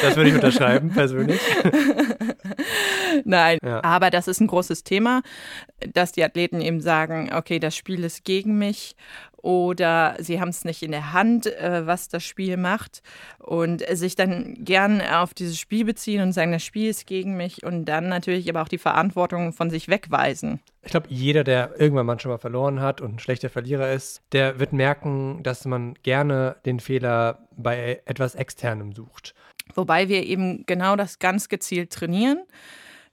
[0.02, 1.40] das würde ich unterschreiben, persönlich.
[3.24, 3.84] Nein, ja.
[3.84, 5.20] aber das ist ein großes Thema,
[5.92, 8.96] dass die Athleten eben sagen, okay, das Spiel ist gegen mich
[9.42, 13.03] oder sie haben es nicht in der Hand, äh, was das Spiel macht
[13.38, 17.64] und sich dann gern auf dieses Spiel beziehen und sagen, das Spiel ist gegen mich
[17.64, 20.61] und dann natürlich aber auch die Verantwortung von sich wegweisen.
[20.83, 24.22] Ich glaube, jeder, der irgendwann mal schon mal verloren hat und ein schlechter Verlierer ist,
[24.33, 29.35] der wird merken, dass man gerne den Fehler bei etwas Externem sucht.
[29.74, 32.42] Wobei wir eben genau das ganz gezielt trainieren.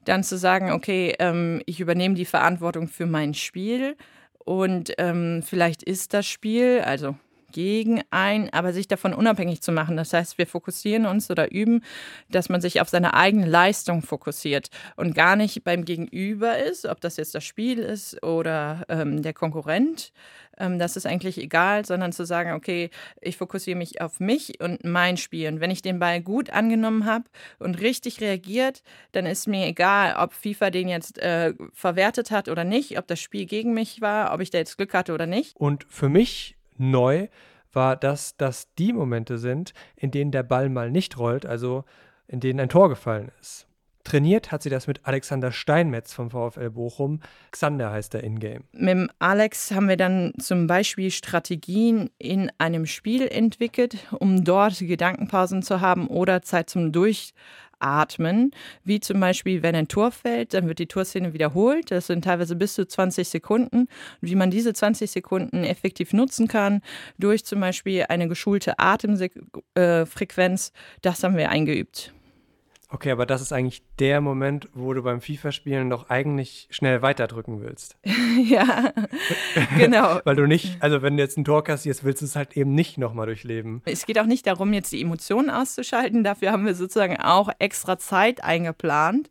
[0.06, 3.98] Dann zu sagen, okay, ähm, ich übernehme die Verantwortung für mein Spiel
[4.46, 7.16] und ähm, vielleicht ist das Spiel, also
[7.56, 9.96] gegen ein, aber sich davon unabhängig zu machen.
[9.96, 11.86] Das heißt, wir fokussieren uns oder üben,
[12.30, 17.00] dass man sich auf seine eigene Leistung fokussiert und gar nicht beim Gegenüber ist, ob
[17.00, 20.12] das jetzt das Spiel ist oder ähm, der Konkurrent.
[20.58, 22.90] Ähm, das ist eigentlich egal, sondern zu sagen, okay,
[23.22, 25.48] ich fokussiere mich auf mich und mein Spiel.
[25.48, 27.24] Und wenn ich den Ball gut angenommen habe
[27.58, 32.66] und richtig reagiert, dann ist mir egal, ob FIFA den jetzt äh, verwertet hat oder
[32.66, 35.56] nicht, ob das Spiel gegen mich war, ob ich da jetzt Glück hatte oder nicht.
[35.56, 37.28] Und für mich neu
[37.72, 41.84] war, dass das die Momente sind, in denen der Ball mal nicht rollt, also
[42.28, 43.68] in denen ein Tor gefallen ist.
[44.06, 47.22] Trainiert hat sie das mit Alexander Steinmetz vom VfL Bochum.
[47.50, 48.62] Xander heißt der Ingame.
[48.72, 55.64] Mit Alex haben wir dann zum Beispiel Strategien in einem Spiel entwickelt, um dort Gedankenpausen
[55.64, 57.34] zu haben oder Zeit zum Durch
[57.80, 58.52] atmen,
[58.84, 61.92] wie zum Beispiel, wenn ein Tor fällt, dann wird die Torszene wiederholt.
[61.92, 63.78] Das sind teilweise bis zu 20 Sekunden.
[63.78, 63.90] Und
[64.22, 66.82] wie man diese 20 Sekunden effektiv nutzen kann,
[67.18, 72.14] durch zum Beispiel eine geschulte Atemfrequenz, das haben wir eingeübt.
[72.90, 77.62] Okay, aber das ist eigentlich der Moment, wo du beim FIFA-Spielen doch eigentlich schnell weiterdrücken
[77.62, 77.98] willst.
[78.44, 78.94] ja,
[79.78, 80.20] genau.
[80.24, 82.76] Weil du nicht, also wenn du jetzt ein Tor kassierst, willst du es halt eben
[82.76, 83.82] nicht nochmal durchleben.
[83.86, 86.24] Es geht auch nicht darum, jetzt die Emotionen auszuschalten.
[86.24, 89.30] Dafür haben wir sozusagen auch extra Zeit eingeplant.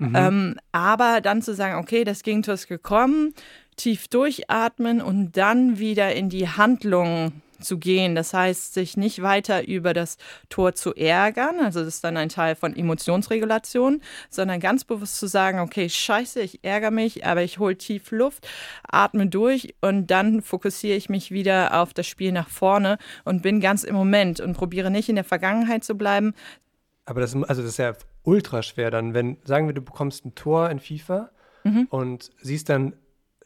[0.00, 0.16] Mhm.
[0.16, 3.32] Ähm, aber dann zu sagen, okay, das Gegentor ist gekommen,
[3.76, 8.14] tief durchatmen und dann wieder in die Handlung zu gehen.
[8.14, 10.16] Das heißt, sich nicht weiter über das
[10.48, 15.26] Tor zu ärgern, also das ist dann ein Teil von Emotionsregulation, sondern ganz bewusst zu
[15.26, 18.48] sagen, okay, scheiße, ich ärgere mich, aber ich hole tief Luft,
[18.82, 23.60] atme durch und dann fokussiere ich mich wieder auf das Spiel nach vorne und bin
[23.60, 26.34] ganz im Moment und probiere nicht in der Vergangenheit zu bleiben.
[27.04, 30.34] Aber das, also das ist ja ultra schwer dann, wenn, sagen wir, du bekommst ein
[30.34, 31.30] Tor in FIFA
[31.64, 31.86] mhm.
[31.90, 32.92] und siehst dann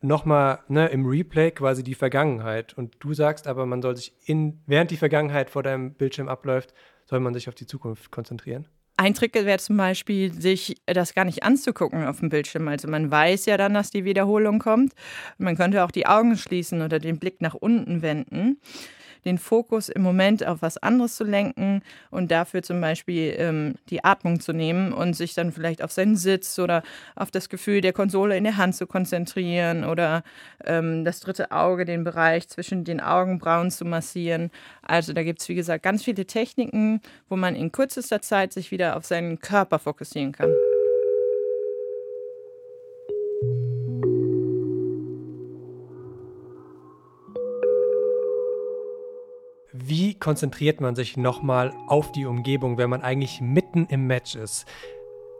[0.02, 2.76] nochmal ne, im Replay quasi die Vergangenheit.
[2.76, 6.74] Und du sagst aber, man soll sich in, während die Vergangenheit vor deinem Bildschirm abläuft,
[7.04, 8.66] soll man sich auf die Zukunft konzentrieren.
[8.96, 12.68] Ein Trick wäre zum Beispiel, sich das gar nicht anzugucken auf dem Bildschirm.
[12.68, 14.92] Also man weiß ja dann, dass die Wiederholung kommt.
[15.38, 18.58] Man könnte auch die Augen schließen oder den Blick nach unten wenden
[19.24, 24.04] den Fokus im Moment auf was anderes zu lenken und dafür zum Beispiel ähm, die
[24.04, 26.82] Atmung zu nehmen und sich dann vielleicht auf seinen Sitz oder
[27.14, 30.24] auf das Gefühl der Konsole in der Hand zu konzentrieren oder
[30.64, 34.50] ähm, das dritte Auge, den Bereich zwischen den Augenbrauen zu massieren.
[34.82, 38.70] Also da gibt es, wie gesagt, ganz viele Techniken, wo man in kürzester Zeit sich
[38.70, 40.52] wieder auf seinen Körper fokussieren kann.
[49.92, 54.64] Wie konzentriert man sich nochmal auf die Umgebung, wenn man eigentlich mitten im Match ist?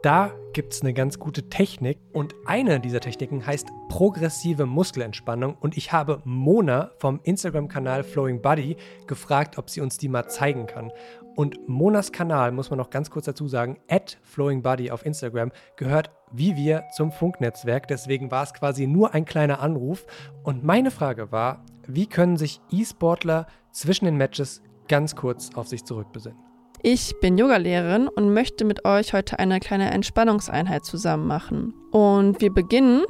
[0.03, 5.75] Da gibt es eine ganz gute Technik und eine dieser Techniken heißt progressive Muskelentspannung und
[5.75, 10.91] ich habe Mona vom Instagram-Kanal Flowing Body gefragt, ob sie uns die mal zeigen kann.
[11.35, 15.51] Und Monas Kanal, muss man noch ganz kurz dazu sagen, at Flowing Body auf Instagram,
[15.77, 17.87] gehört wie wir zum Funknetzwerk.
[17.87, 20.05] Deswegen war es quasi nur ein kleiner Anruf.
[20.43, 25.83] Und meine Frage war, wie können sich E-Sportler zwischen den Matches ganz kurz auf sich
[25.83, 26.37] zurückbesinnen.
[26.81, 31.73] Ich bin Yogalehrerin und möchte mit euch heute eine kleine Entspannungseinheit zusammen machen.
[31.91, 33.03] Und wir beginnen,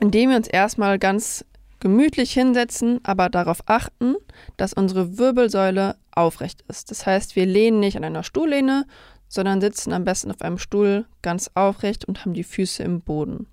[0.00, 1.44] indem wir uns erstmal ganz
[1.78, 4.14] gemütlich hinsetzen, aber darauf achten,
[4.56, 6.90] dass unsere Wirbelsäule aufrecht ist.
[6.90, 8.86] Das heißt, wir lehnen nicht an einer Stuhllehne,
[9.28, 13.46] sondern sitzen am besten auf einem Stuhl ganz aufrecht und haben die Füße im Boden.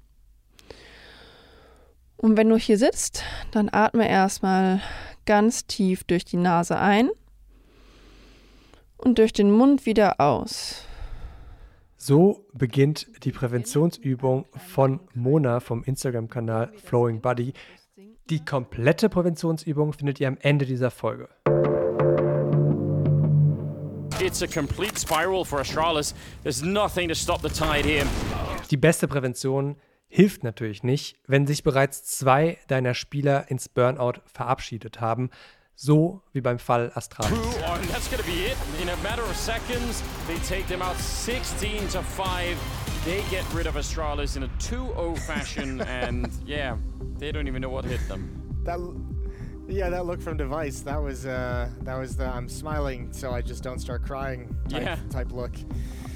[2.21, 4.81] Und wenn du hier sitzt, dann atme erstmal
[5.25, 7.09] ganz tief durch die Nase ein
[8.97, 10.83] und durch den Mund wieder aus.
[11.95, 17.53] So beginnt die Präventionsübung von Mona vom Instagram-Kanal Flowing Body.
[18.29, 21.29] Die komplette Präventionsübung findet ihr am Ende dieser Folge.
[24.19, 26.13] It's a complete spiral for Astralis.
[26.43, 28.05] There's nothing to stop the tide here.
[28.69, 29.77] Die beste Prävention
[30.09, 35.29] hilft natürlich nicht, wenn sich bereits zwei deiner Spieler ins Burnout verabschiedet haben,
[35.75, 37.31] so wie beim Fall Astralis.
[37.31, 38.57] And that's going to be it.
[38.81, 42.57] In a matter of seconds, they take them out 16 to 5.
[43.05, 46.75] They get rid of Astralis in a 2-0 fashion, and yeah,
[47.17, 48.29] they don't even know what hit them.
[48.65, 48.77] That,
[49.69, 53.41] yeah, that look from Device, that was uh, that was the I'm smiling so I
[53.41, 54.97] just don't start crying type, Yeah.
[55.09, 55.55] type look.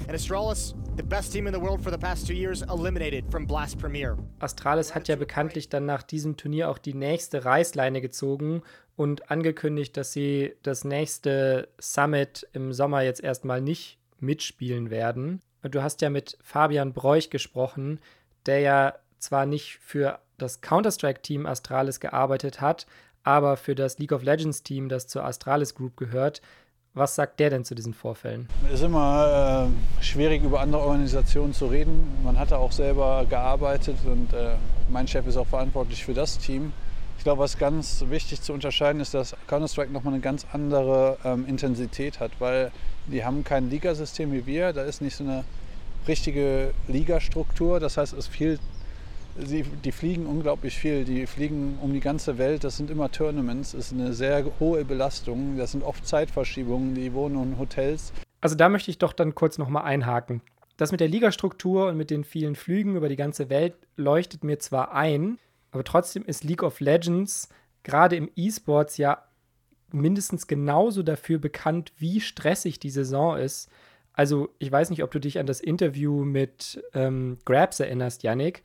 [0.08, 3.46] And Astralis, the best team in the world for the past two years, eliminated from
[3.46, 4.16] Blast Premier.
[4.38, 8.62] Astralis hat ja bekanntlich dann nach diesem Turnier auch die nächste Reißleine gezogen
[8.96, 15.42] und angekündigt, dass sie das nächste Summit im Sommer jetzt erstmal nicht mitspielen werden.
[15.62, 17.98] Du hast ja mit Fabian Broich gesprochen,
[18.46, 22.86] der ja zwar nicht für das Counter-Strike-Team Astralis gearbeitet hat,
[23.24, 26.42] aber für das League of Legends-Team, das zur Astralis Group gehört.
[26.96, 28.48] Was sagt der denn zu diesen Vorfällen?
[28.68, 32.06] Es ist immer äh, schwierig, über andere Organisationen zu reden.
[32.22, 34.54] Man hat da auch selber gearbeitet und äh,
[34.88, 36.72] mein Chef ist auch verantwortlich für das Team.
[37.18, 41.46] Ich glaube, was ganz wichtig zu unterscheiden ist, dass Counter-Strike nochmal eine ganz andere ähm,
[41.48, 42.70] Intensität hat, weil
[43.08, 44.72] die haben kein Ligasystem wie wir.
[44.72, 45.42] Da ist nicht so eine
[46.06, 47.80] richtige Ligastruktur.
[47.80, 48.60] Das heißt, es viel,
[49.38, 51.04] sie, die fliegen unglaublich viel.
[51.04, 52.64] Die fliegen um die ganze Welt.
[52.64, 53.72] Das sind immer Tournaments.
[53.72, 55.56] Das ist eine sehr hohe Belastung.
[55.56, 56.94] Das sind oft Zeitverschiebungen.
[56.94, 58.12] Die wohnen in Hotels.
[58.40, 60.42] Also da möchte ich doch dann kurz nochmal einhaken.
[60.76, 64.58] Das mit der Ligastruktur und mit den vielen Flügen über die ganze Welt leuchtet mir
[64.58, 65.38] zwar ein,
[65.70, 67.48] aber trotzdem ist League of Legends
[67.84, 69.22] gerade im E-Sports ja
[69.92, 73.70] mindestens genauso dafür bekannt, wie stressig die Saison ist.
[74.12, 78.62] Also ich weiß nicht, ob du dich an das Interview mit ähm, Grabs erinnerst, Yannick.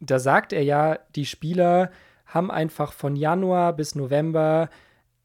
[0.00, 1.90] Da sagt er ja, die Spieler
[2.26, 4.68] haben einfach von Januar bis November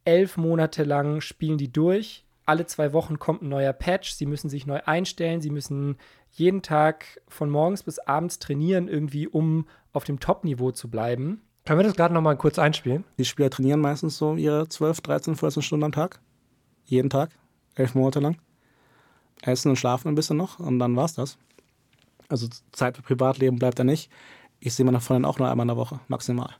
[0.05, 2.25] elf Monate lang spielen die durch.
[2.45, 4.13] Alle zwei Wochen kommt ein neuer Patch.
[4.13, 5.41] Sie müssen sich neu einstellen.
[5.41, 5.97] Sie müssen
[6.31, 11.41] jeden Tag von morgens bis abends trainieren, irgendwie, um auf dem Top-Niveau zu bleiben.
[11.65, 13.03] Können wir das gerade noch mal kurz einspielen?
[13.17, 16.19] Die Spieler trainieren meistens so ihre 12, 13, 14 Stunden am Tag.
[16.86, 17.29] Jeden Tag.
[17.75, 18.38] Elf Monate lang.
[19.43, 21.38] Essen und schlafen ein bisschen noch und dann war's das.
[22.29, 24.10] Also Zeit für Privatleben bleibt da nicht.
[24.62, 26.56] Ich sehe meine Freundin auch nur einmal in der Woche, maximal.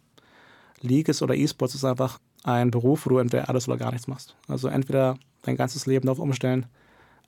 [0.82, 4.08] League ist oder E-Sports ist einfach ein Beruf, wo du entweder alles oder gar nichts
[4.08, 4.36] machst.
[4.48, 6.66] Also entweder dein ganzes Leben darauf umstellen,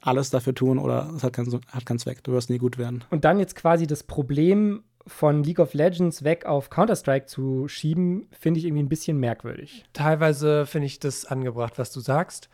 [0.02, 2.24] alles dafür tun oder es hat keinen, hat keinen Zweck.
[2.24, 3.04] Du wirst nie gut werden.
[3.12, 8.28] Und dann jetzt quasi das Problem von League of Legends weg auf Counter-Strike zu schieben,
[8.32, 9.86] finde ich irgendwie ein bisschen merkwürdig.
[9.94, 12.50] Teilweise finde ich das angebracht, was du sagst.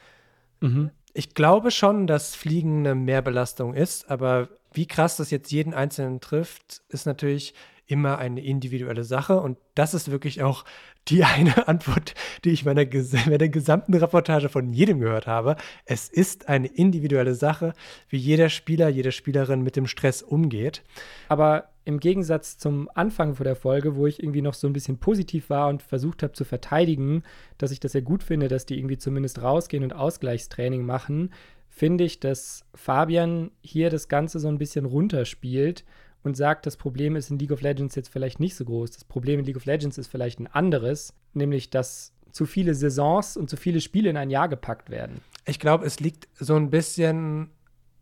[0.60, 0.91] Mhm.
[1.13, 6.21] Ich glaube schon, dass Fliegen eine Mehrbelastung ist, aber wie krass das jetzt jeden Einzelnen
[6.21, 7.53] trifft, ist natürlich
[7.89, 9.41] immer eine individuelle Sache.
[9.41, 10.63] Und das ist wirklich auch
[11.08, 12.13] die eine Antwort,
[12.45, 12.86] die ich meiner,
[13.25, 15.56] meiner gesamten Reportage von jedem gehört habe.
[15.86, 17.73] Es ist eine individuelle Sache,
[18.08, 20.84] wie jeder Spieler, jede Spielerin mit dem Stress umgeht.
[21.28, 24.99] Aber im Gegensatz zum Anfang vor der Folge, wo ich irgendwie noch so ein bisschen
[24.99, 27.23] positiv war und versucht habe zu verteidigen,
[27.58, 31.34] dass ich das ja gut finde, dass die irgendwie zumindest rausgehen und Ausgleichstraining machen,
[31.67, 35.84] finde ich, dass Fabian hier das Ganze so ein bisschen runterspielt
[36.23, 38.91] und sagt, das Problem ist in League of Legends jetzt vielleicht nicht so groß.
[38.91, 43.38] Das Problem in League of Legends ist vielleicht ein anderes, nämlich dass zu viele Saisons
[43.38, 45.21] und zu viele Spiele in ein Jahr gepackt werden.
[45.45, 47.49] Ich glaube, es liegt so ein bisschen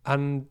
[0.03, 0.47] an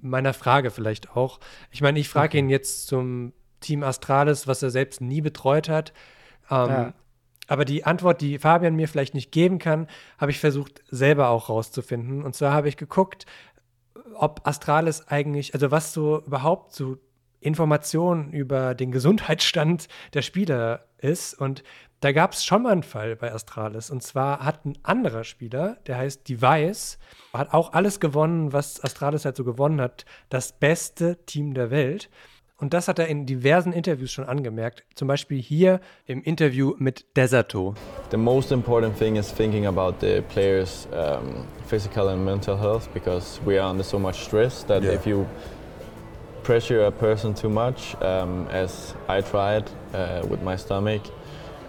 [0.00, 1.40] meiner Frage vielleicht auch.
[1.70, 2.38] Ich meine, ich frage Okay.
[2.38, 5.92] ihn jetzt zum Team Astralis, was er selbst nie betreut hat.
[6.50, 6.94] Ähm, Ja.
[7.50, 9.86] Aber die Antwort, die Fabian mir vielleicht nicht geben kann,
[10.18, 12.22] habe ich versucht selber auch rauszufinden.
[12.22, 13.24] Und zwar habe ich geguckt,
[14.14, 16.98] ob Astralis eigentlich, also was so überhaupt so
[17.40, 21.34] Informationen über den Gesundheitsstand der Spieler ist.
[21.34, 21.62] Und
[22.00, 23.90] da gab es schon mal einen Fall bei Astralis.
[23.90, 26.98] Und zwar hat ein anderer Spieler, der heißt Device,
[27.32, 30.04] hat auch alles gewonnen, was Astralis halt so gewonnen hat.
[30.28, 32.10] Das beste Team der Welt.
[32.60, 34.82] Und das hat er in diversen Interviews schon angemerkt.
[34.96, 37.74] Zum Beispiel hier im Interview mit Deserto.
[38.10, 43.40] The most important thing is thinking about the players' um, physical and mental health because
[43.46, 44.94] we are under so much stress that Yeah.
[44.94, 45.26] if you
[46.42, 51.02] pressure a person too much, um, as I tried uh, with my stomach,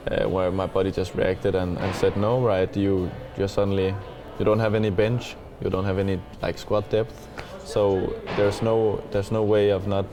[0.09, 2.75] uh, where my body just reacted and, and said no, right?
[2.75, 3.93] You you suddenly
[4.39, 7.13] you don't have any bench, you don't have any like squat depth,
[7.63, 10.05] so there's no there's no way of not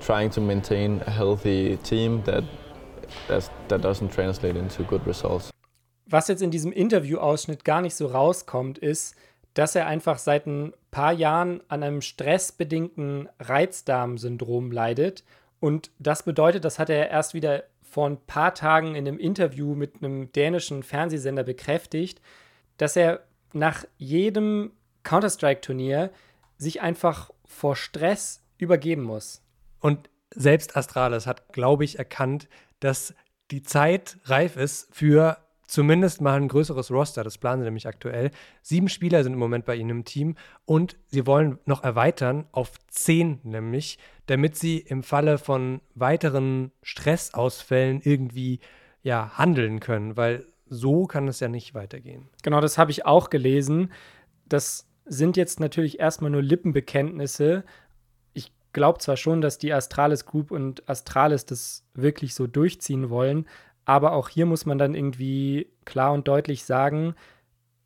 [0.00, 2.44] trying to maintain a healthy team that
[3.26, 5.50] that doesn't translate into good results.
[6.06, 9.14] Was jetzt in diesem Interviewausschnitt gar nicht so rauskommt, ist,
[9.54, 15.24] dass er einfach seit ein paar Jahren an einem stressbedingten Reizdarmsyndrom leidet.
[15.60, 19.74] Und das bedeutet, das hat er erst wieder vor ein paar Tagen in einem Interview
[19.74, 22.20] mit einem dänischen Fernsehsender bekräftigt,
[22.76, 23.20] dass er
[23.52, 26.10] nach jedem Counter-Strike-Turnier
[26.58, 29.42] sich einfach vor Stress übergeben muss.
[29.80, 32.48] Und selbst Astralis hat, glaube ich, erkannt,
[32.80, 33.14] dass
[33.50, 35.38] die Zeit reif ist für
[35.68, 37.22] zumindest mal ein größeres Roster.
[37.22, 38.30] Das planen sie nämlich aktuell.
[38.62, 42.72] Sieben Spieler sind im Moment bei ihnen im Team und sie wollen noch erweitern auf
[42.88, 48.60] zehn nämlich, damit sie im Falle von weiteren Stressausfällen irgendwie
[49.02, 52.28] ja handeln können, weil so kann es ja nicht weitergehen.
[52.42, 53.92] Genau, das habe ich auch gelesen.
[54.46, 57.64] Das sind jetzt natürlich erstmal nur Lippenbekenntnisse.
[58.78, 63.48] Glaube zwar schon, dass die Astralis Group und Astralis das wirklich so durchziehen wollen,
[63.84, 67.16] aber auch hier muss man dann irgendwie klar und deutlich sagen,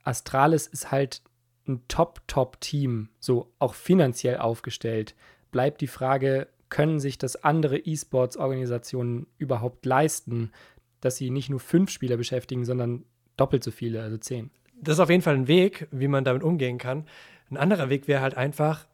[0.03, 1.23] Astralis ist halt
[1.67, 5.15] ein Top-Top-Team, so auch finanziell aufgestellt.
[5.51, 10.53] Bleibt die Frage, können sich das andere E-Sports-Organisationen überhaupt leisten,
[11.01, 13.07] dass sie nicht nur fünf Spieler beschäftigen, sondern
[13.39, 14.51] doppelt so viele, also zehn?
[14.75, 17.07] Das ist auf jeden Fall ein Weg, wie man damit umgehen kann.
[17.51, 18.87] Ein anderer Weg wäre halt einfach,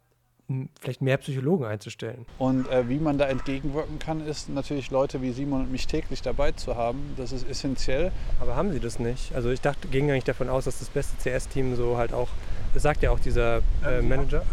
[0.81, 2.25] vielleicht mehr Psychologen einzustellen.
[2.37, 6.21] Und äh, wie man da entgegenwirken kann, ist natürlich Leute wie Simon und mich täglich
[6.21, 7.13] dabei zu haben.
[7.17, 8.11] Das ist essentiell.
[8.39, 9.33] Aber haben sie das nicht?
[9.35, 12.29] Also ich dachte, ging eigentlich davon aus, dass das beste CS-Team so halt auch,
[12.73, 14.43] das sagt ja auch dieser äh, Manager.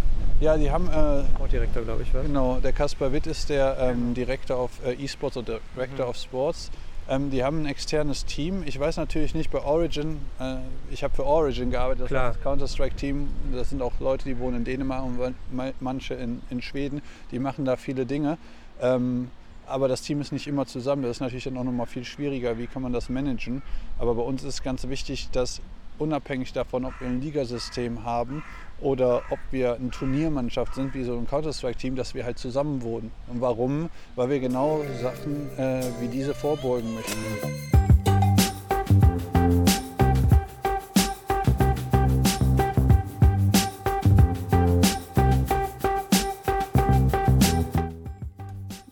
[0.41, 0.89] Ja, die haben.
[0.89, 2.27] Äh, Sportdirektor, glaube ich, was?
[2.27, 6.11] Genau, der Kaspar Witt ist der ähm, Director of äh, E-Sports oder Director Mhm.
[6.11, 6.71] of Sports.
[7.09, 8.65] Ähm, die haben ein externes Team.
[8.67, 10.57] Ich weiß natürlich nicht bei Origin, äh,
[10.91, 12.33] ich habe für Origin gearbeitet, das Klar.
[12.33, 13.29] das Counter-Strike-Team.
[13.53, 17.03] Das sind auch Leute, die wohnen in Dänemark und ma- manche in, in Schweden.
[17.31, 18.39] Die machen da viele Dinge.
[18.81, 19.31] Ähm,
[19.69, 21.03] aber das Team ist nicht immer zusammen.
[21.03, 22.59] Das ist natürlich dann auch nochmal viel schwieriger.
[22.59, 23.63] Wie kann man das managen?
[23.99, 25.61] Aber bei uns ist ganz wichtig, dass
[25.99, 28.43] unabhängig davon, ob wir ein Ligasystem haben
[28.81, 33.11] oder ob wir eine Turniermannschaft sind, wie so ein Counter-Strike-Team, dass wir halt zusammen wohnen.
[33.27, 33.89] Und warum?
[34.15, 37.17] Weil wir genau Sachen äh, wie diese vorbeugen möchten.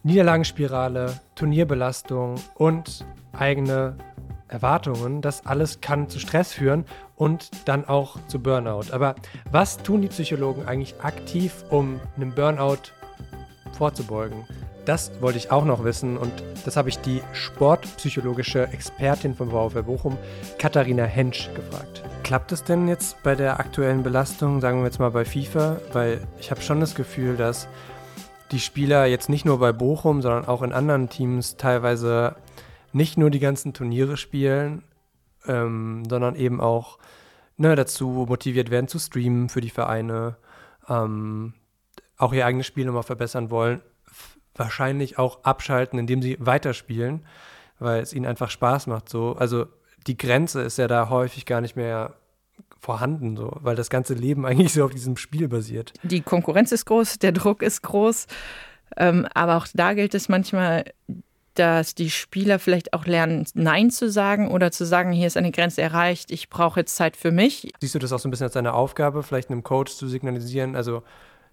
[0.03, 3.97] Niederlagenspirale, Turnierbelastung und eigene
[4.55, 6.85] Erwartungen, das alles kann zu Stress führen
[7.17, 8.93] und dann auch zu Burnout.
[8.93, 9.15] Aber
[9.51, 12.93] was tun die Psychologen eigentlich aktiv, um einem Burnout
[13.77, 14.45] vorzubeugen?
[14.85, 16.33] Das wollte ich auch noch wissen und
[16.65, 20.19] das habe ich die sportpsychologische Expertin vom VfL Bochum,
[20.59, 22.03] Katharina Hensch, gefragt.
[22.23, 25.79] Klappt es denn jetzt bei der aktuellen Belastung, sagen wir jetzt mal bei FIFA?
[25.93, 27.67] Weil ich habe schon das Gefühl, dass
[28.51, 32.37] die Spieler jetzt nicht nur bei Bochum, sondern auch in anderen Teams teilweise
[32.95, 34.83] nicht nur die ganzen Turniere spielen,
[35.47, 36.99] ähm, sondern eben auch
[37.57, 40.37] ne, dazu motiviert werden zu streamen für die Vereine,
[40.89, 41.55] ähm,
[42.17, 43.81] auch ihr eigenes Spiel nochmal verbessern wollen,
[44.55, 47.27] wahrscheinlich auch abschalten, indem sie weiterspielen,
[47.79, 49.09] weil es ihnen einfach Spaß macht.
[49.09, 49.35] So.
[49.35, 49.67] Also
[50.07, 52.15] die Grenze ist ja da häufig gar nicht mehr
[52.79, 55.93] vorhanden, so, weil das ganze Leben eigentlich so auf diesem Spiel basiert.
[56.03, 58.27] Die Konkurrenz ist groß, der Druck ist groß.
[58.97, 60.85] Ähm, aber auch da gilt es manchmal,
[61.55, 65.53] dass die Spieler vielleicht auch lernen, Nein zu sagen oder zu sagen, hier ist eine
[65.53, 67.73] Grenze erreicht, ich brauche jetzt Zeit für mich.
[67.81, 70.77] Siehst du das auch so ein bisschen als deine Aufgabe, vielleicht einem Coach zu signalisieren?
[70.77, 71.03] Also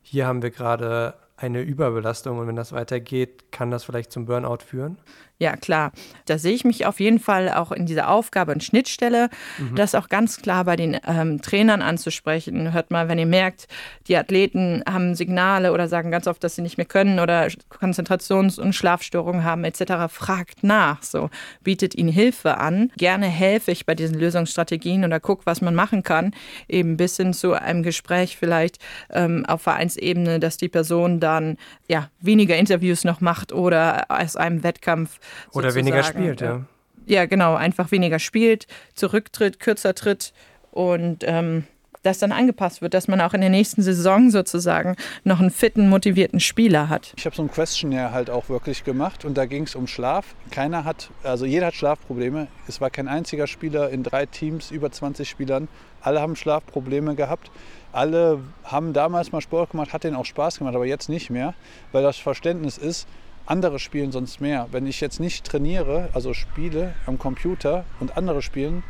[0.02, 4.60] hier haben wir gerade eine Überbelastung und wenn das weitergeht, kann das vielleicht zum Burnout
[4.66, 4.98] führen?
[5.42, 5.92] Ja, klar.
[6.28, 9.28] Da sehe ich mich auf jeden Fall auch in dieser Aufgabe und Schnittstelle,
[9.58, 9.76] Mhm.
[9.76, 12.74] das auch ganz klar bei den ähm, Trainern anzusprechen.
[12.74, 13.68] Hört mal, wenn ihr merkt,
[14.08, 18.60] die Athleten haben Signale oder sagen ganz oft, dass sie nicht mehr können oder Konzentrations-
[18.60, 21.02] und Schlafstörungen haben etc., fragt nach.
[21.02, 21.32] So,
[21.64, 22.92] bietet ihnen Hilfe an.
[22.98, 26.36] Gerne helfe ich bei diesen Lösungsstrategien oder guck, was man machen kann.
[26.68, 28.78] Eben bis hin zu einem Gespräch vielleicht
[29.10, 31.58] ähm, auf Vereinsebene, dass die Person dann
[31.88, 35.20] ja weniger Interviews noch macht oder aus einem Wettkampf
[35.54, 36.66] Oder weniger spielt, ja.
[37.06, 40.34] Ja, genau, einfach weniger spielt, zurücktritt, kürzer tritt
[40.72, 41.66] und ähm,
[42.04, 45.90] das dann angepasst wird, dass man auch in der nächsten Saison sozusagen noch einen fitten,
[45.90, 47.14] motivierten Spieler hat.
[47.18, 50.36] Ich habe so ein Questionnaire halt auch wirklich gemacht und da ging es um Schlaf.
[50.50, 52.48] Keiner hat, also jeder hat Schlafprobleme.
[52.68, 55.68] Es war kein einziger Spieler in drei Teams, über 20 Spielern.
[56.02, 57.52] Alle haben Schlafprobleme gehabt.
[57.92, 61.54] Alle haben damals mal Sport gemacht, hat denen auch Spaß gemacht, aber jetzt nicht mehr,
[61.92, 63.08] weil das Verständnis ist,
[63.46, 64.68] andere spielen sonst mehr.
[64.72, 68.84] Wenn ich jetzt nicht trainiere, also spiele am Computer und andere spielen,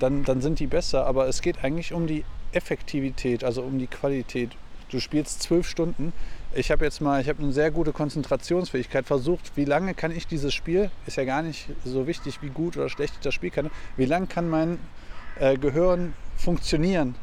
[0.00, 1.06] dann, dann sind die besser.
[1.06, 4.50] Aber es geht eigentlich um die Effektivität, also um die Qualität.
[4.90, 6.12] Du spielst zwölf Stunden.
[6.54, 9.56] Ich habe jetzt mal, ich habe eine sehr gute Konzentrationsfähigkeit versucht.
[9.56, 12.88] Wie lange kann ich dieses Spiel, ist ja gar nicht so wichtig, wie gut oder
[12.88, 14.78] schlecht ich das Spiel kann, wie lange kann mein
[15.40, 17.16] äh, Gehirn funktionieren?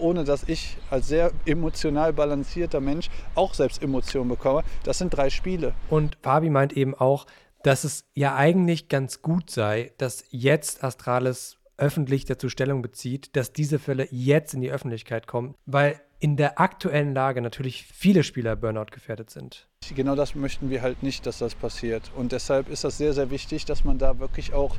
[0.00, 4.62] Ohne dass ich als sehr emotional balancierter Mensch auch selbst Emotionen bekomme.
[4.84, 5.74] Das sind drei Spiele.
[5.88, 7.26] Und Fabi meint eben auch,
[7.62, 13.52] dass es ja eigentlich ganz gut sei, dass jetzt Astralis öffentlich dazu Stellung bezieht, dass
[13.52, 18.54] diese Fälle jetzt in die Öffentlichkeit kommen, weil in der aktuellen Lage natürlich viele Spieler
[18.54, 19.66] Burnout gefährdet sind.
[19.94, 22.10] Genau das möchten wir halt nicht, dass das passiert.
[22.14, 24.76] Und deshalb ist das sehr, sehr wichtig, dass man da wirklich auch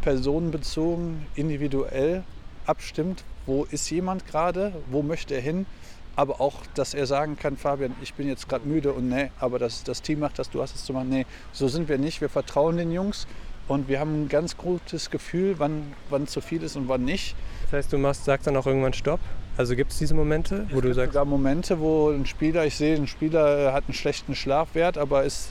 [0.00, 2.22] personenbezogen, individuell
[2.66, 5.66] abstimmt, wo ist jemand gerade, wo möchte er hin,
[6.14, 9.58] aber auch, dass er sagen kann, Fabian, ich bin jetzt gerade müde und nee, aber
[9.58, 11.08] das, das Team macht das, du hast es zu machen.
[11.08, 12.20] Nee, so sind wir nicht.
[12.20, 13.26] Wir vertrauen den Jungs
[13.66, 17.34] und wir haben ein ganz gutes Gefühl, wann, wann zu viel ist und wann nicht.
[17.64, 19.18] Das heißt, du machst, sagst dann auch irgendwann Stopp?
[19.56, 21.12] Also gibt es diese Momente, wo es du sagst.
[21.12, 25.50] sogar Momente, wo ein Spieler, ich sehe, ein Spieler hat einen schlechten Schlafwert, aber ist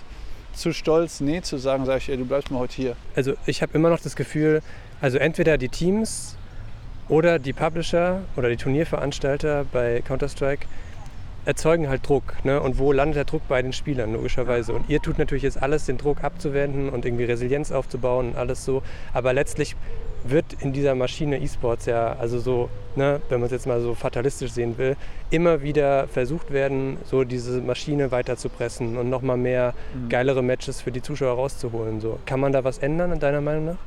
[0.53, 2.95] zu stolz, nee zu sagen, sage ich, ey, du bleibst mal heute hier.
[3.13, 4.61] Also ich habe immer noch das Gefühl,
[5.01, 6.37] also entweder die Teams
[7.09, 10.67] oder die Publisher oder die Turnierveranstalter bei Counter-Strike
[11.45, 12.35] erzeugen halt Druck.
[12.43, 12.61] Ne?
[12.61, 14.73] Und wo landet der Druck bei den Spielern, logischerweise?
[14.73, 18.63] Und ihr tut natürlich jetzt alles, den Druck abzuwenden und irgendwie Resilienz aufzubauen und alles
[18.63, 18.83] so.
[19.13, 19.75] Aber letztlich
[20.23, 23.95] wird in dieser Maschine E-Sports ja, also so, ne, wenn man es jetzt mal so
[23.95, 24.95] fatalistisch sehen will,
[25.29, 30.09] immer wieder versucht werden, so diese Maschine weiterzupressen und nochmal mehr mhm.
[30.09, 32.01] geilere Matches für die Zuschauer rauszuholen.
[32.01, 32.19] So.
[32.25, 33.77] Kann man da was ändern, in deiner Meinung nach?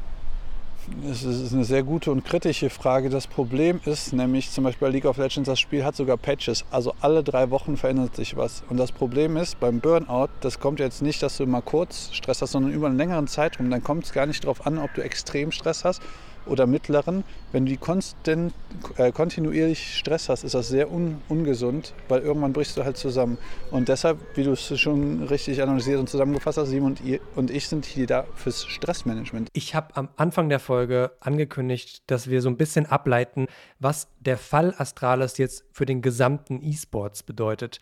[1.08, 3.08] Es ist eine sehr gute und kritische Frage.
[3.08, 6.64] Das Problem ist nämlich zum Beispiel bei League of Legends, das Spiel hat sogar Patches.
[6.72, 8.64] Also alle drei Wochen verändert sich was.
[8.68, 12.42] Und das Problem ist beim Burnout, das kommt jetzt nicht, dass du mal kurz Stress
[12.42, 13.70] hast, sondern über einen längeren Zeitraum.
[13.70, 16.02] Dann kommt es gar nicht darauf an, ob du extrem Stress hast
[16.46, 18.52] oder mittleren, wenn du konstant,
[18.96, 23.38] äh, kontinuierlich Stress hast, ist das sehr un, ungesund, weil irgendwann brichst du halt zusammen.
[23.70, 27.50] Und deshalb, wie du es schon richtig analysiert und zusammengefasst hast, Simon und, ihr, und
[27.50, 29.48] ich sind hier da fürs Stressmanagement.
[29.52, 33.46] Ich habe am Anfang der Folge angekündigt, dass wir so ein bisschen ableiten,
[33.78, 37.80] was der Fall Astralis jetzt für den gesamten E-Sports bedeutet.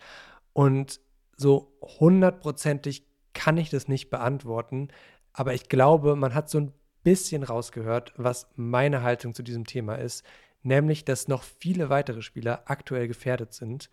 [0.52, 1.00] Und
[1.36, 4.88] so hundertprozentig kann ich das nicht beantworten,
[5.32, 6.72] aber ich glaube, man hat so ein
[7.02, 10.24] bisschen rausgehört, was meine Haltung zu diesem Thema ist,
[10.62, 13.90] nämlich, dass noch viele weitere Spieler aktuell gefährdet sind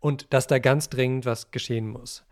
[0.00, 2.24] und dass da ganz dringend was geschehen muss.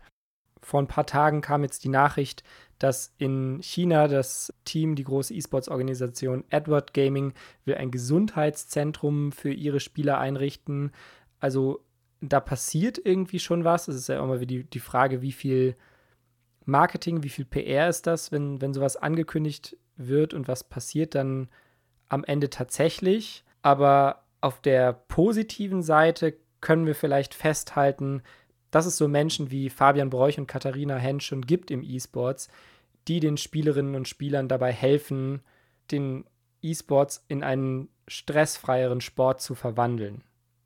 [0.61, 2.43] Vor ein paar Tagen kam jetzt die Nachricht,
[2.77, 7.33] dass in China das Team, die große E-Sports-Organisation Edward Gaming,
[7.65, 10.91] will ein Gesundheitszentrum für ihre Spieler einrichten.
[11.39, 11.83] Also
[12.21, 13.87] da passiert irgendwie schon was.
[13.87, 15.75] Es ist ja immer die, die Frage, wie viel
[16.71, 21.49] Marketing, wie viel PR ist das, wenn, wenn sowas angekündigt wird und was passiert dann
[22.09, 23.43] am Ende tatsächlich.
[23.61, 28.23] Aber auf der positiven Seite können wir vielleicht festhalten,
[28.71, 32.49] dass es so Menschen wie Fabian Bräuch und Katharina Hensch schon gibt im E-Sports,
[33.07, 35.41] die den Spielerinnen und Spielern dabei helfen,
[35.91, 36.25] den
[36.61, 40.23] E-Sports in einen stressfreieren Sport zu verwandeln.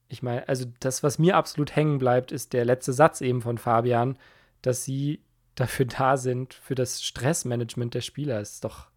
[0.07, 3.57] Ich meine, also das, was mir absolut hängen bleibt, ist der letzte Satz eben von
[3.57, 4.17] Fabian,
[4.61, 5.21] dass sie
[5.55, 8.39] dafür da sind, für das Stressmanagement der Spieler.
[8.39, 8.87] Ist doch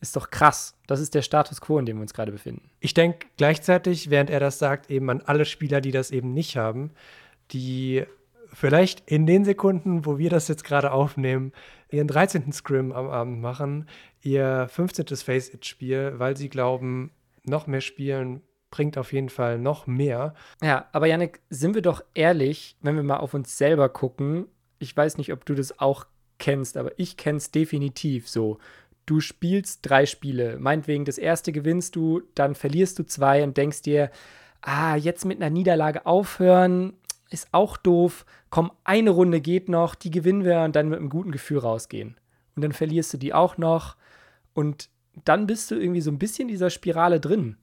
[0.00, 0.76] ist doch krass.
[0.86, 2.70] Das ist der Status quo, in dem wir uns gerade befinden.
[2.80, 6.56] Ich denke gleichzeitig, während er das sagt, eben an alle Spieler, die das eben nicht
[6.56, 6.90] haben,
[7.50, 8.04] die
[8.52, 11.52] vielleicht in den Sekunden, wo wir das jetzt gerade aufnehmen,
[11.90, 12.52] ihren 13.
[12.52, 13.88] Scrim am Abend machen,
[14.20, 15.06] ihr 15.
[15.16, 17.10] Face-It-Spiel, weil sie glauben,
[17.44, 20.34] noch mehr spielen bringt auf jeden Fall noch mehr.
[20.62, 24.48] Ja, aber Janik, sind wir doch ehrlich, wenn wir mal auf uns selber gucken.
[24.78, 26.06] Ich weiß nicht, ob du das auch
[26.38, 28.58] kennst, aber ich kenne es definitiv so
[29.06, 30.58] du spielst drei Spiele.
[30.58, 34.10] Meinetwegen, das erste gewinnst du, dann verlierst du zwei und denkst dir,
[34.60, 36.94] ah, jetzt mit einer Niederlage aufhören,
[37.30, 38.26] ist auch doof.
[38.50, 42.16] Komm, eine Runde geht noch, die gewinnen wir und dann mit einem guten Gefühl rausgehen.
[42.56, 43.96] Und dann verlierst du die auch noch
[44.52, 44.90] und
[45.24, 47.56] dann bist du irgendwie so ein bisschen in dieser Spirale drin.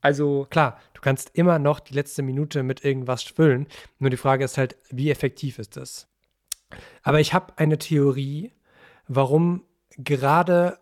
[0.00, 3.66] Also klar, du kannst immer noch die letzte Minute mit irgendwas füllen.
[3.98, 6.09] Nur die Frage ist halt, wie effektiv ist das?
[7.02, 8.52] Aber ich habe eine Theorie,
[9.08, 9.64] warum
[9.96, 10.78] gerade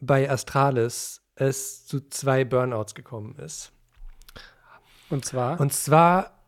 [0.00, 3.72] bei Astralis es zu zwei Burnouts gekommen ist.
[5.10, 5.60] Und zwar?
[5.60, 6.38] Und zwar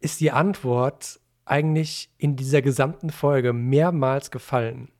[0.00, 4.90] ist die Antwort eigentlich in dieser gesamten Folge mehrmals gefallen.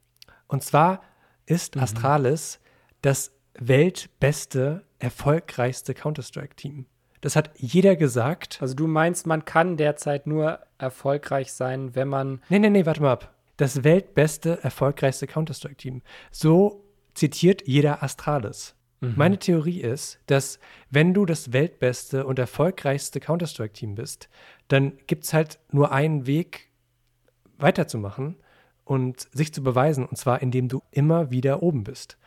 [0.47, 1.03] Und zwar
[1.47, 2.61] ist Astralis
[3.03, 6.87] das weltbeste, erfolgreichste Counter-Strike-Team.
[7.25, 8.59] Das hat jeder gesagt.
[8.61, 12.43] Also du meinst, man kann derzeit nur erfolgreich sein, wenn man.
[12.51, 13.35] Nee, nee, nee, warte mal ab.
[13.57, 16.03] Das weltbeste, erfolgreichste Counter-Strike-Team.
[16.31, 18.75] So zitiert jeder Astralis.
[19.01, 19.15] Mhm.
[19.17, 20.59] Meine Theorie ist, dass
[20.91, 24.29] wenn du das weltbeste und erfolgreichste Counter-Strike-Team bist,
[24.69, 26.69] dann gibt es halt nur einen Weg,
[27.57, 28.37] weiterzumachen
[28.85, 32.19] und sich zu beweisen, und zwar indem du immer wieder oben bist.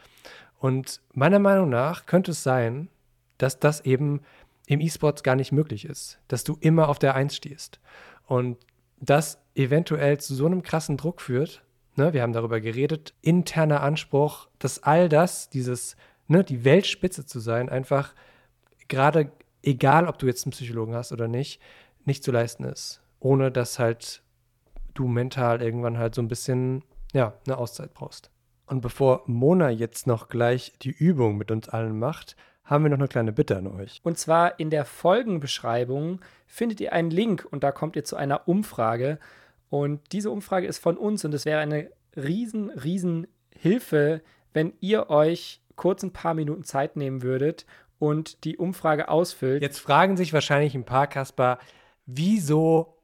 [0.57, 2.89] Und meiner Meinung nach könnte es sein,
[3.37, 4.21] dass das eben
[4.67, 7.79] im E-Sports gar nicht möglich ist, dass du immer auf der Eins stehst.
[8.27, 8.57] Und
[8.99, 11.63] das eventuell zu so einem krassen Druck führt,
[11.95, 15.95] ne, wir haben darüber geredet, interner Anspruch, dass all das, dieses,
[16.27, 18.13] ne, die Weltspitze zu sein, einfach
[18.89, 19.31] gerade,
[19.63, 21.61] egal ob du jetzt einen Psychologen hast oder nicht,
[22.05, 23.01] nicht zu leisten ist.
[23.19, 24.21] Ohne dass halt
[24.93, 28.31] du mental irgendwann halt so ein bisschen, ja, eine Auszeit brauchst.
[28.65, 32.35] Und bevor Mona jetzt noch gleich die Übung mit uns allen macht,
[32.67, 34.01] haben wir noch eine kleine Bitte an euch.
[34.03, 38.47] Und zwar in der Folgenbeschreibung findet ihr einen Link und da kommt ihr zu einer
[38.47, 39.19] Umfrage.
[39.69, 44.21] Und diese Umfrage ist von uns und es wäre eine riesen, riesen Hilfe,
[44.53, 47.65] wenn ihr euch kurz ein paar Minuten Zeit nehmen würdet
[47.99, 49.61] und die Umfrage ausfüllt.
[49.61, 51.59] Jetzt fragen sich wahrscheinlich ein paar Kasper,
[52.05, 52.95] wieso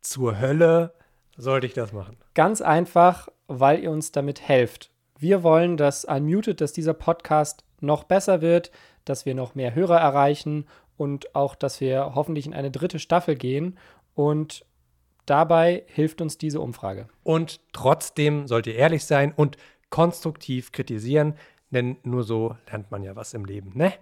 [0.00, 0.94] zur Hölle
[1.36, 2.16] sollte ich das machen?
[2.34, 4.91] Ganz einfach, weil ihr uns damit helft.
[5.22, 8.72] Wir wollen, dass Unmuted, dass dieser Podcast noch besser wird,
[9.04, 10.66] dass wir noch mehr Hörer erreichen
[10.96, 13.78] und auch, dass wir hoffentlich in eine dritte Staffel gehen.
[14.14, 14.66] Und
[15.24, 17.06] dabei hilft uns diese Umfrage.
[17.22, 19.58] Und trotzdem sollt ihr ehrlich sein und
[19.90, 21.34] konstruktiv kritisieren,
[21.70, 23.94] denn nur so lernt man ja was im Leben, ne?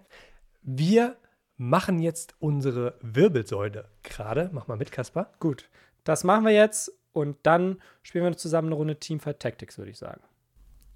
[0.63, 1.17] Wir
[1.59, 4.49] machen jetzt unsere Wirbelsäule gerade.
[4.55, 5.31] Mach mal mit, Kaspar.
[5.39, 5.69] Gut,
[6.05, 9.99] das machen wir jetzt und dann spielen wir zusammen eine Runde Teamfight Tactics, würde ich
[9.99, 10.23] sagen.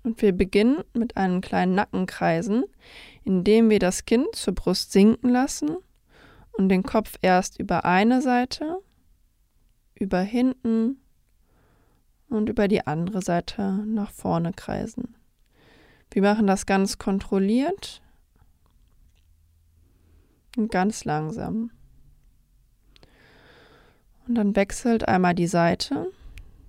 [0.05, 2.65] Und wir beginnen mit einem kleinen Nackenkreisen,
[3.25, 5.79] indem wir das Kinn zur Brust sinken lassen
[6.53, 8.79] und den Kopf erst über eine Seite,
[9.95, 11.01] über hinten
[12.29, 15.17] und über die andere Seite nach vorne kreisen.
[16.11, 18.03] Wir machen das ganz kontrolliert
[20.57, 21.71] und ganz langsam.
[24.27, 26.11] Und dann wechselt einmal die Seite,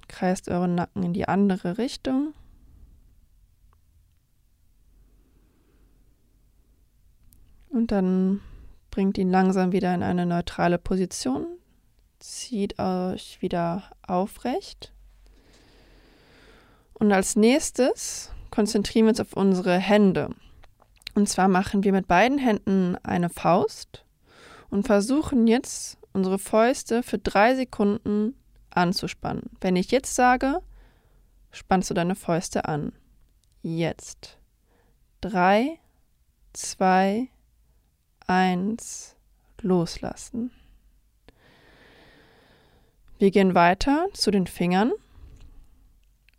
[0.08, 2.34] kreist euren Nacken in die andere Richtung.
[7.88, 8.42] Dann
[8.92, 11.46] bringt ihn langsam wieder in eine neutrale Position.
[12.20, 14.94] Zieht euch wieder aufrecht.
[16.94, 20.30] Und als nächstes konzentrieren wir uns auf unsere Hände.
[21.14, 24.06] Und zwar machen wir mit beiden Händen eine Faust
[24.70, 28.36] und versuchen jetzt unsere Fäuste für drei Sekunden
[28.70, 29.44] anzuspannen.
[29.62, 30.62] Wenn ich jetzt sage,
[31.52, 32.94] spannst du deine Fäuste an.
[33.62, 34.38] Jetzt.
[35.22, 35.80] Drei,
[36.54, 37.30] zwei,
[38.28, 39.16] eins,
[39.62, 40.52] loslassen.
[43.18, 44.92] Wir gehen weiter zu den Fingern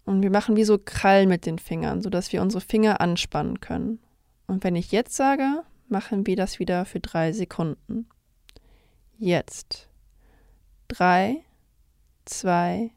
[0.04, 3.98] und wir machen wie so Krallen mit den Fingern, sodass wir unsere Finger anspannen können.
[4.46, 8.08] Und wenn ich jetzt sage, machen wir das wieder für drei Sekunden.
[9.18, 9.88] Jetzt.
[10.88, 11.42] Drei,
[12.24, 12.90] zwei,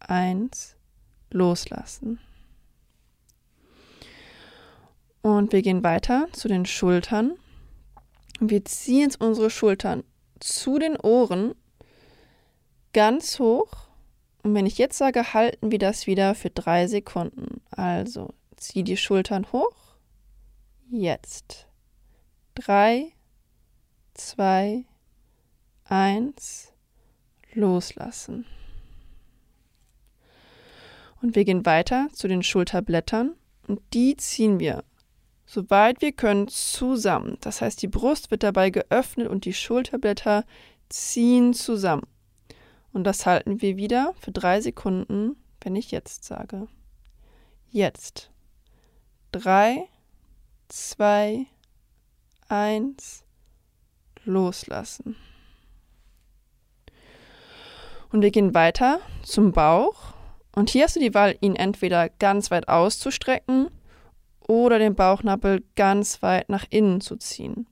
[0.00, 0.76] eins,
[1.30, 2.20] loslassen.
[5.22, 7.32] Und wir gehen weiter zu den Schultern.
[8.40, 10.04] Und wir ziehen jetzt unsere Schultern
[10.40, 11.54] zu den Ohren
[12.92, 13.88] ganz hoch.
[14.42, 17.60] Und wenn ich jetzt sage, halten wir das wieder für drei Sekunden.
[17.70, 19.96] Also zieh die Schultern hoch.
[20.90, 21.66] Jetzt.
[22.54, 23.12] Drei,
[24.14, 24.84] zwei,
[25.84, 26.72] eins,
[27.52, 28.46] loslassen.
[31.20, 33.34] Und wir gehen weiter zu den Schulterblättern
[33.66, 34.84] und die ziehen wir
[35.48, 37.38] so weit wir können zusammen.
[37.40, 40.44] Das heißt, die Brust wird dabei geöffnet und die Schulterblätter
[40.90, 42.06] ziehen zusammen.
[42.92, 46.68] Und das halten wir wieder für drei Sekunden, wenn ich jetzt sage.
[47.70, 48.30] Jetzt.
[49.32, 49.88] Drei,
[50.68, 51.46] zwei,
[52.48, 53.24] eins,
[54.26, 55.16] loslassen.
[58.10, 60.12] Und wir gehen weiter zum Bauch.
[60.54, 63.70] Und hier hast du die Wahl, ihn entweder ganz weit auszustrecken
[64.48, 67.68] oder den Bauchnabel ganz weit nach innen zu ziehen.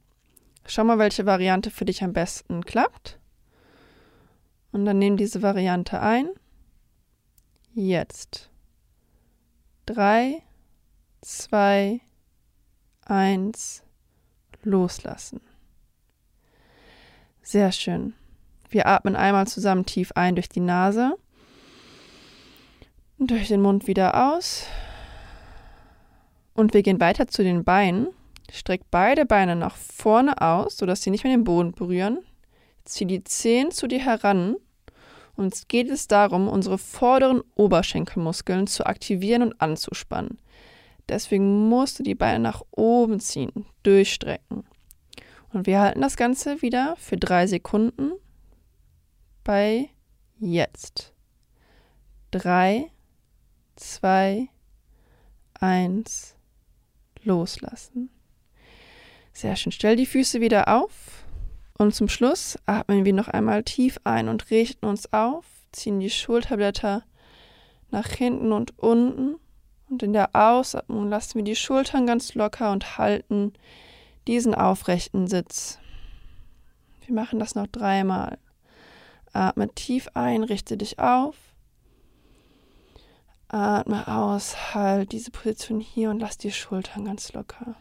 [0.67, 3.19] Schau mal, welche Variante für dich am besten klappt.
[4.73, 6.29] Und dann nimm diese Variante ein.
[7.73, 8.51] Jetzt.
[9.87, 10.43] Drei,
[11.23, 12.01] zwei,
[13.05, 13.83] eins,
[14.63, 15.41] loslassen.
[17.43, 18.15] Sehr schön.
[18.69, 21.17] Wir atmen einmal zusammen tief ein durch die Nase
[23.19, 24.67] und durch den Mund wieder aus.
[26.57, 28.09] Und wir gehen weiter zu den Beinen.
[28.51, 32.21] Streck beide Beine nach vorne aus, sodass sie nicht mehr den Boden berühren.
[32.85, 34.57] Zieh die Zehen zu dir heran.
[35.37, 40.39] Und es geht es darum, unsere vorderen Oberschenkelmuskeln zu aktivieren und anzuspannen.
[41.09, 44.65] Deswegen musst du die Beine nach oben ziehen, durchstrecken.
[45.53, 48.13] Und wir halten das Ganze wieder für drei Sekunden
[49.45, 49.91] bei
[50.39, 51.13] jetzt.
[52.31, 52.91] Drei,
[53.77, 54.49] zwei,
[55.61, 56.36] eins,
[57.27, 58.11] loslassen.
[59.33, 59.73] Sehr schön.
[59.73, 61.25] Stell die Füße wieder auf.
[61.79, 66.09] Und zum Schluss atmen wir noch einmal tief ein und richten uns auf, ziehen die
[66.09, 67.05] Schulterblätter
[67.91, 69.37] nach hinten und unten.
[69.91, 73.53] Und in der Ausatmung lassen wir die Schultern ganz locker und halten
[74.27, 75.79] diesen aufrechten Sitz.
[77.05, 78.39] Wir machen das noch dreimal.
[79.33, 81.37] Atme tief ein, richte dich auf.
[83.49, 87.77] Atme aus, halt diese Position hier und lass die Schultern ganz locker.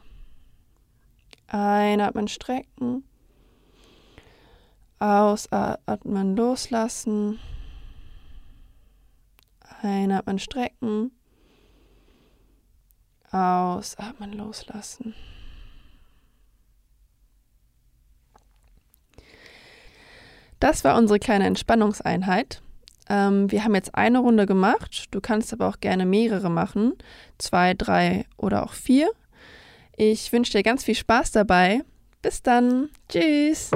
[1.48, 3.04] Einatmen, strecken.
[5.00, 7.40] Ausatmen, loslassen.
[9.82, 11.12] Einatmen, strecken.
[13.32, 15.16] Ausatmen, loslassen.
[20.60, 22.62] Das war unsere kleine Entspannungseinheit.
[23.10, 25.06] Ähm, wir haben jetzt eine Runde gemacht.
[25.12, 26.94] Du kannst aber auch gerne mehrere machen.
[27.38, 29.10] Zwei, drei oder auch vier.
[29.98, 31.82] Ich wünsche dir ganz viel Spaß dabei.
[32.22, 32.90] Bis dann.
[33.08, 33.72] Tschüss.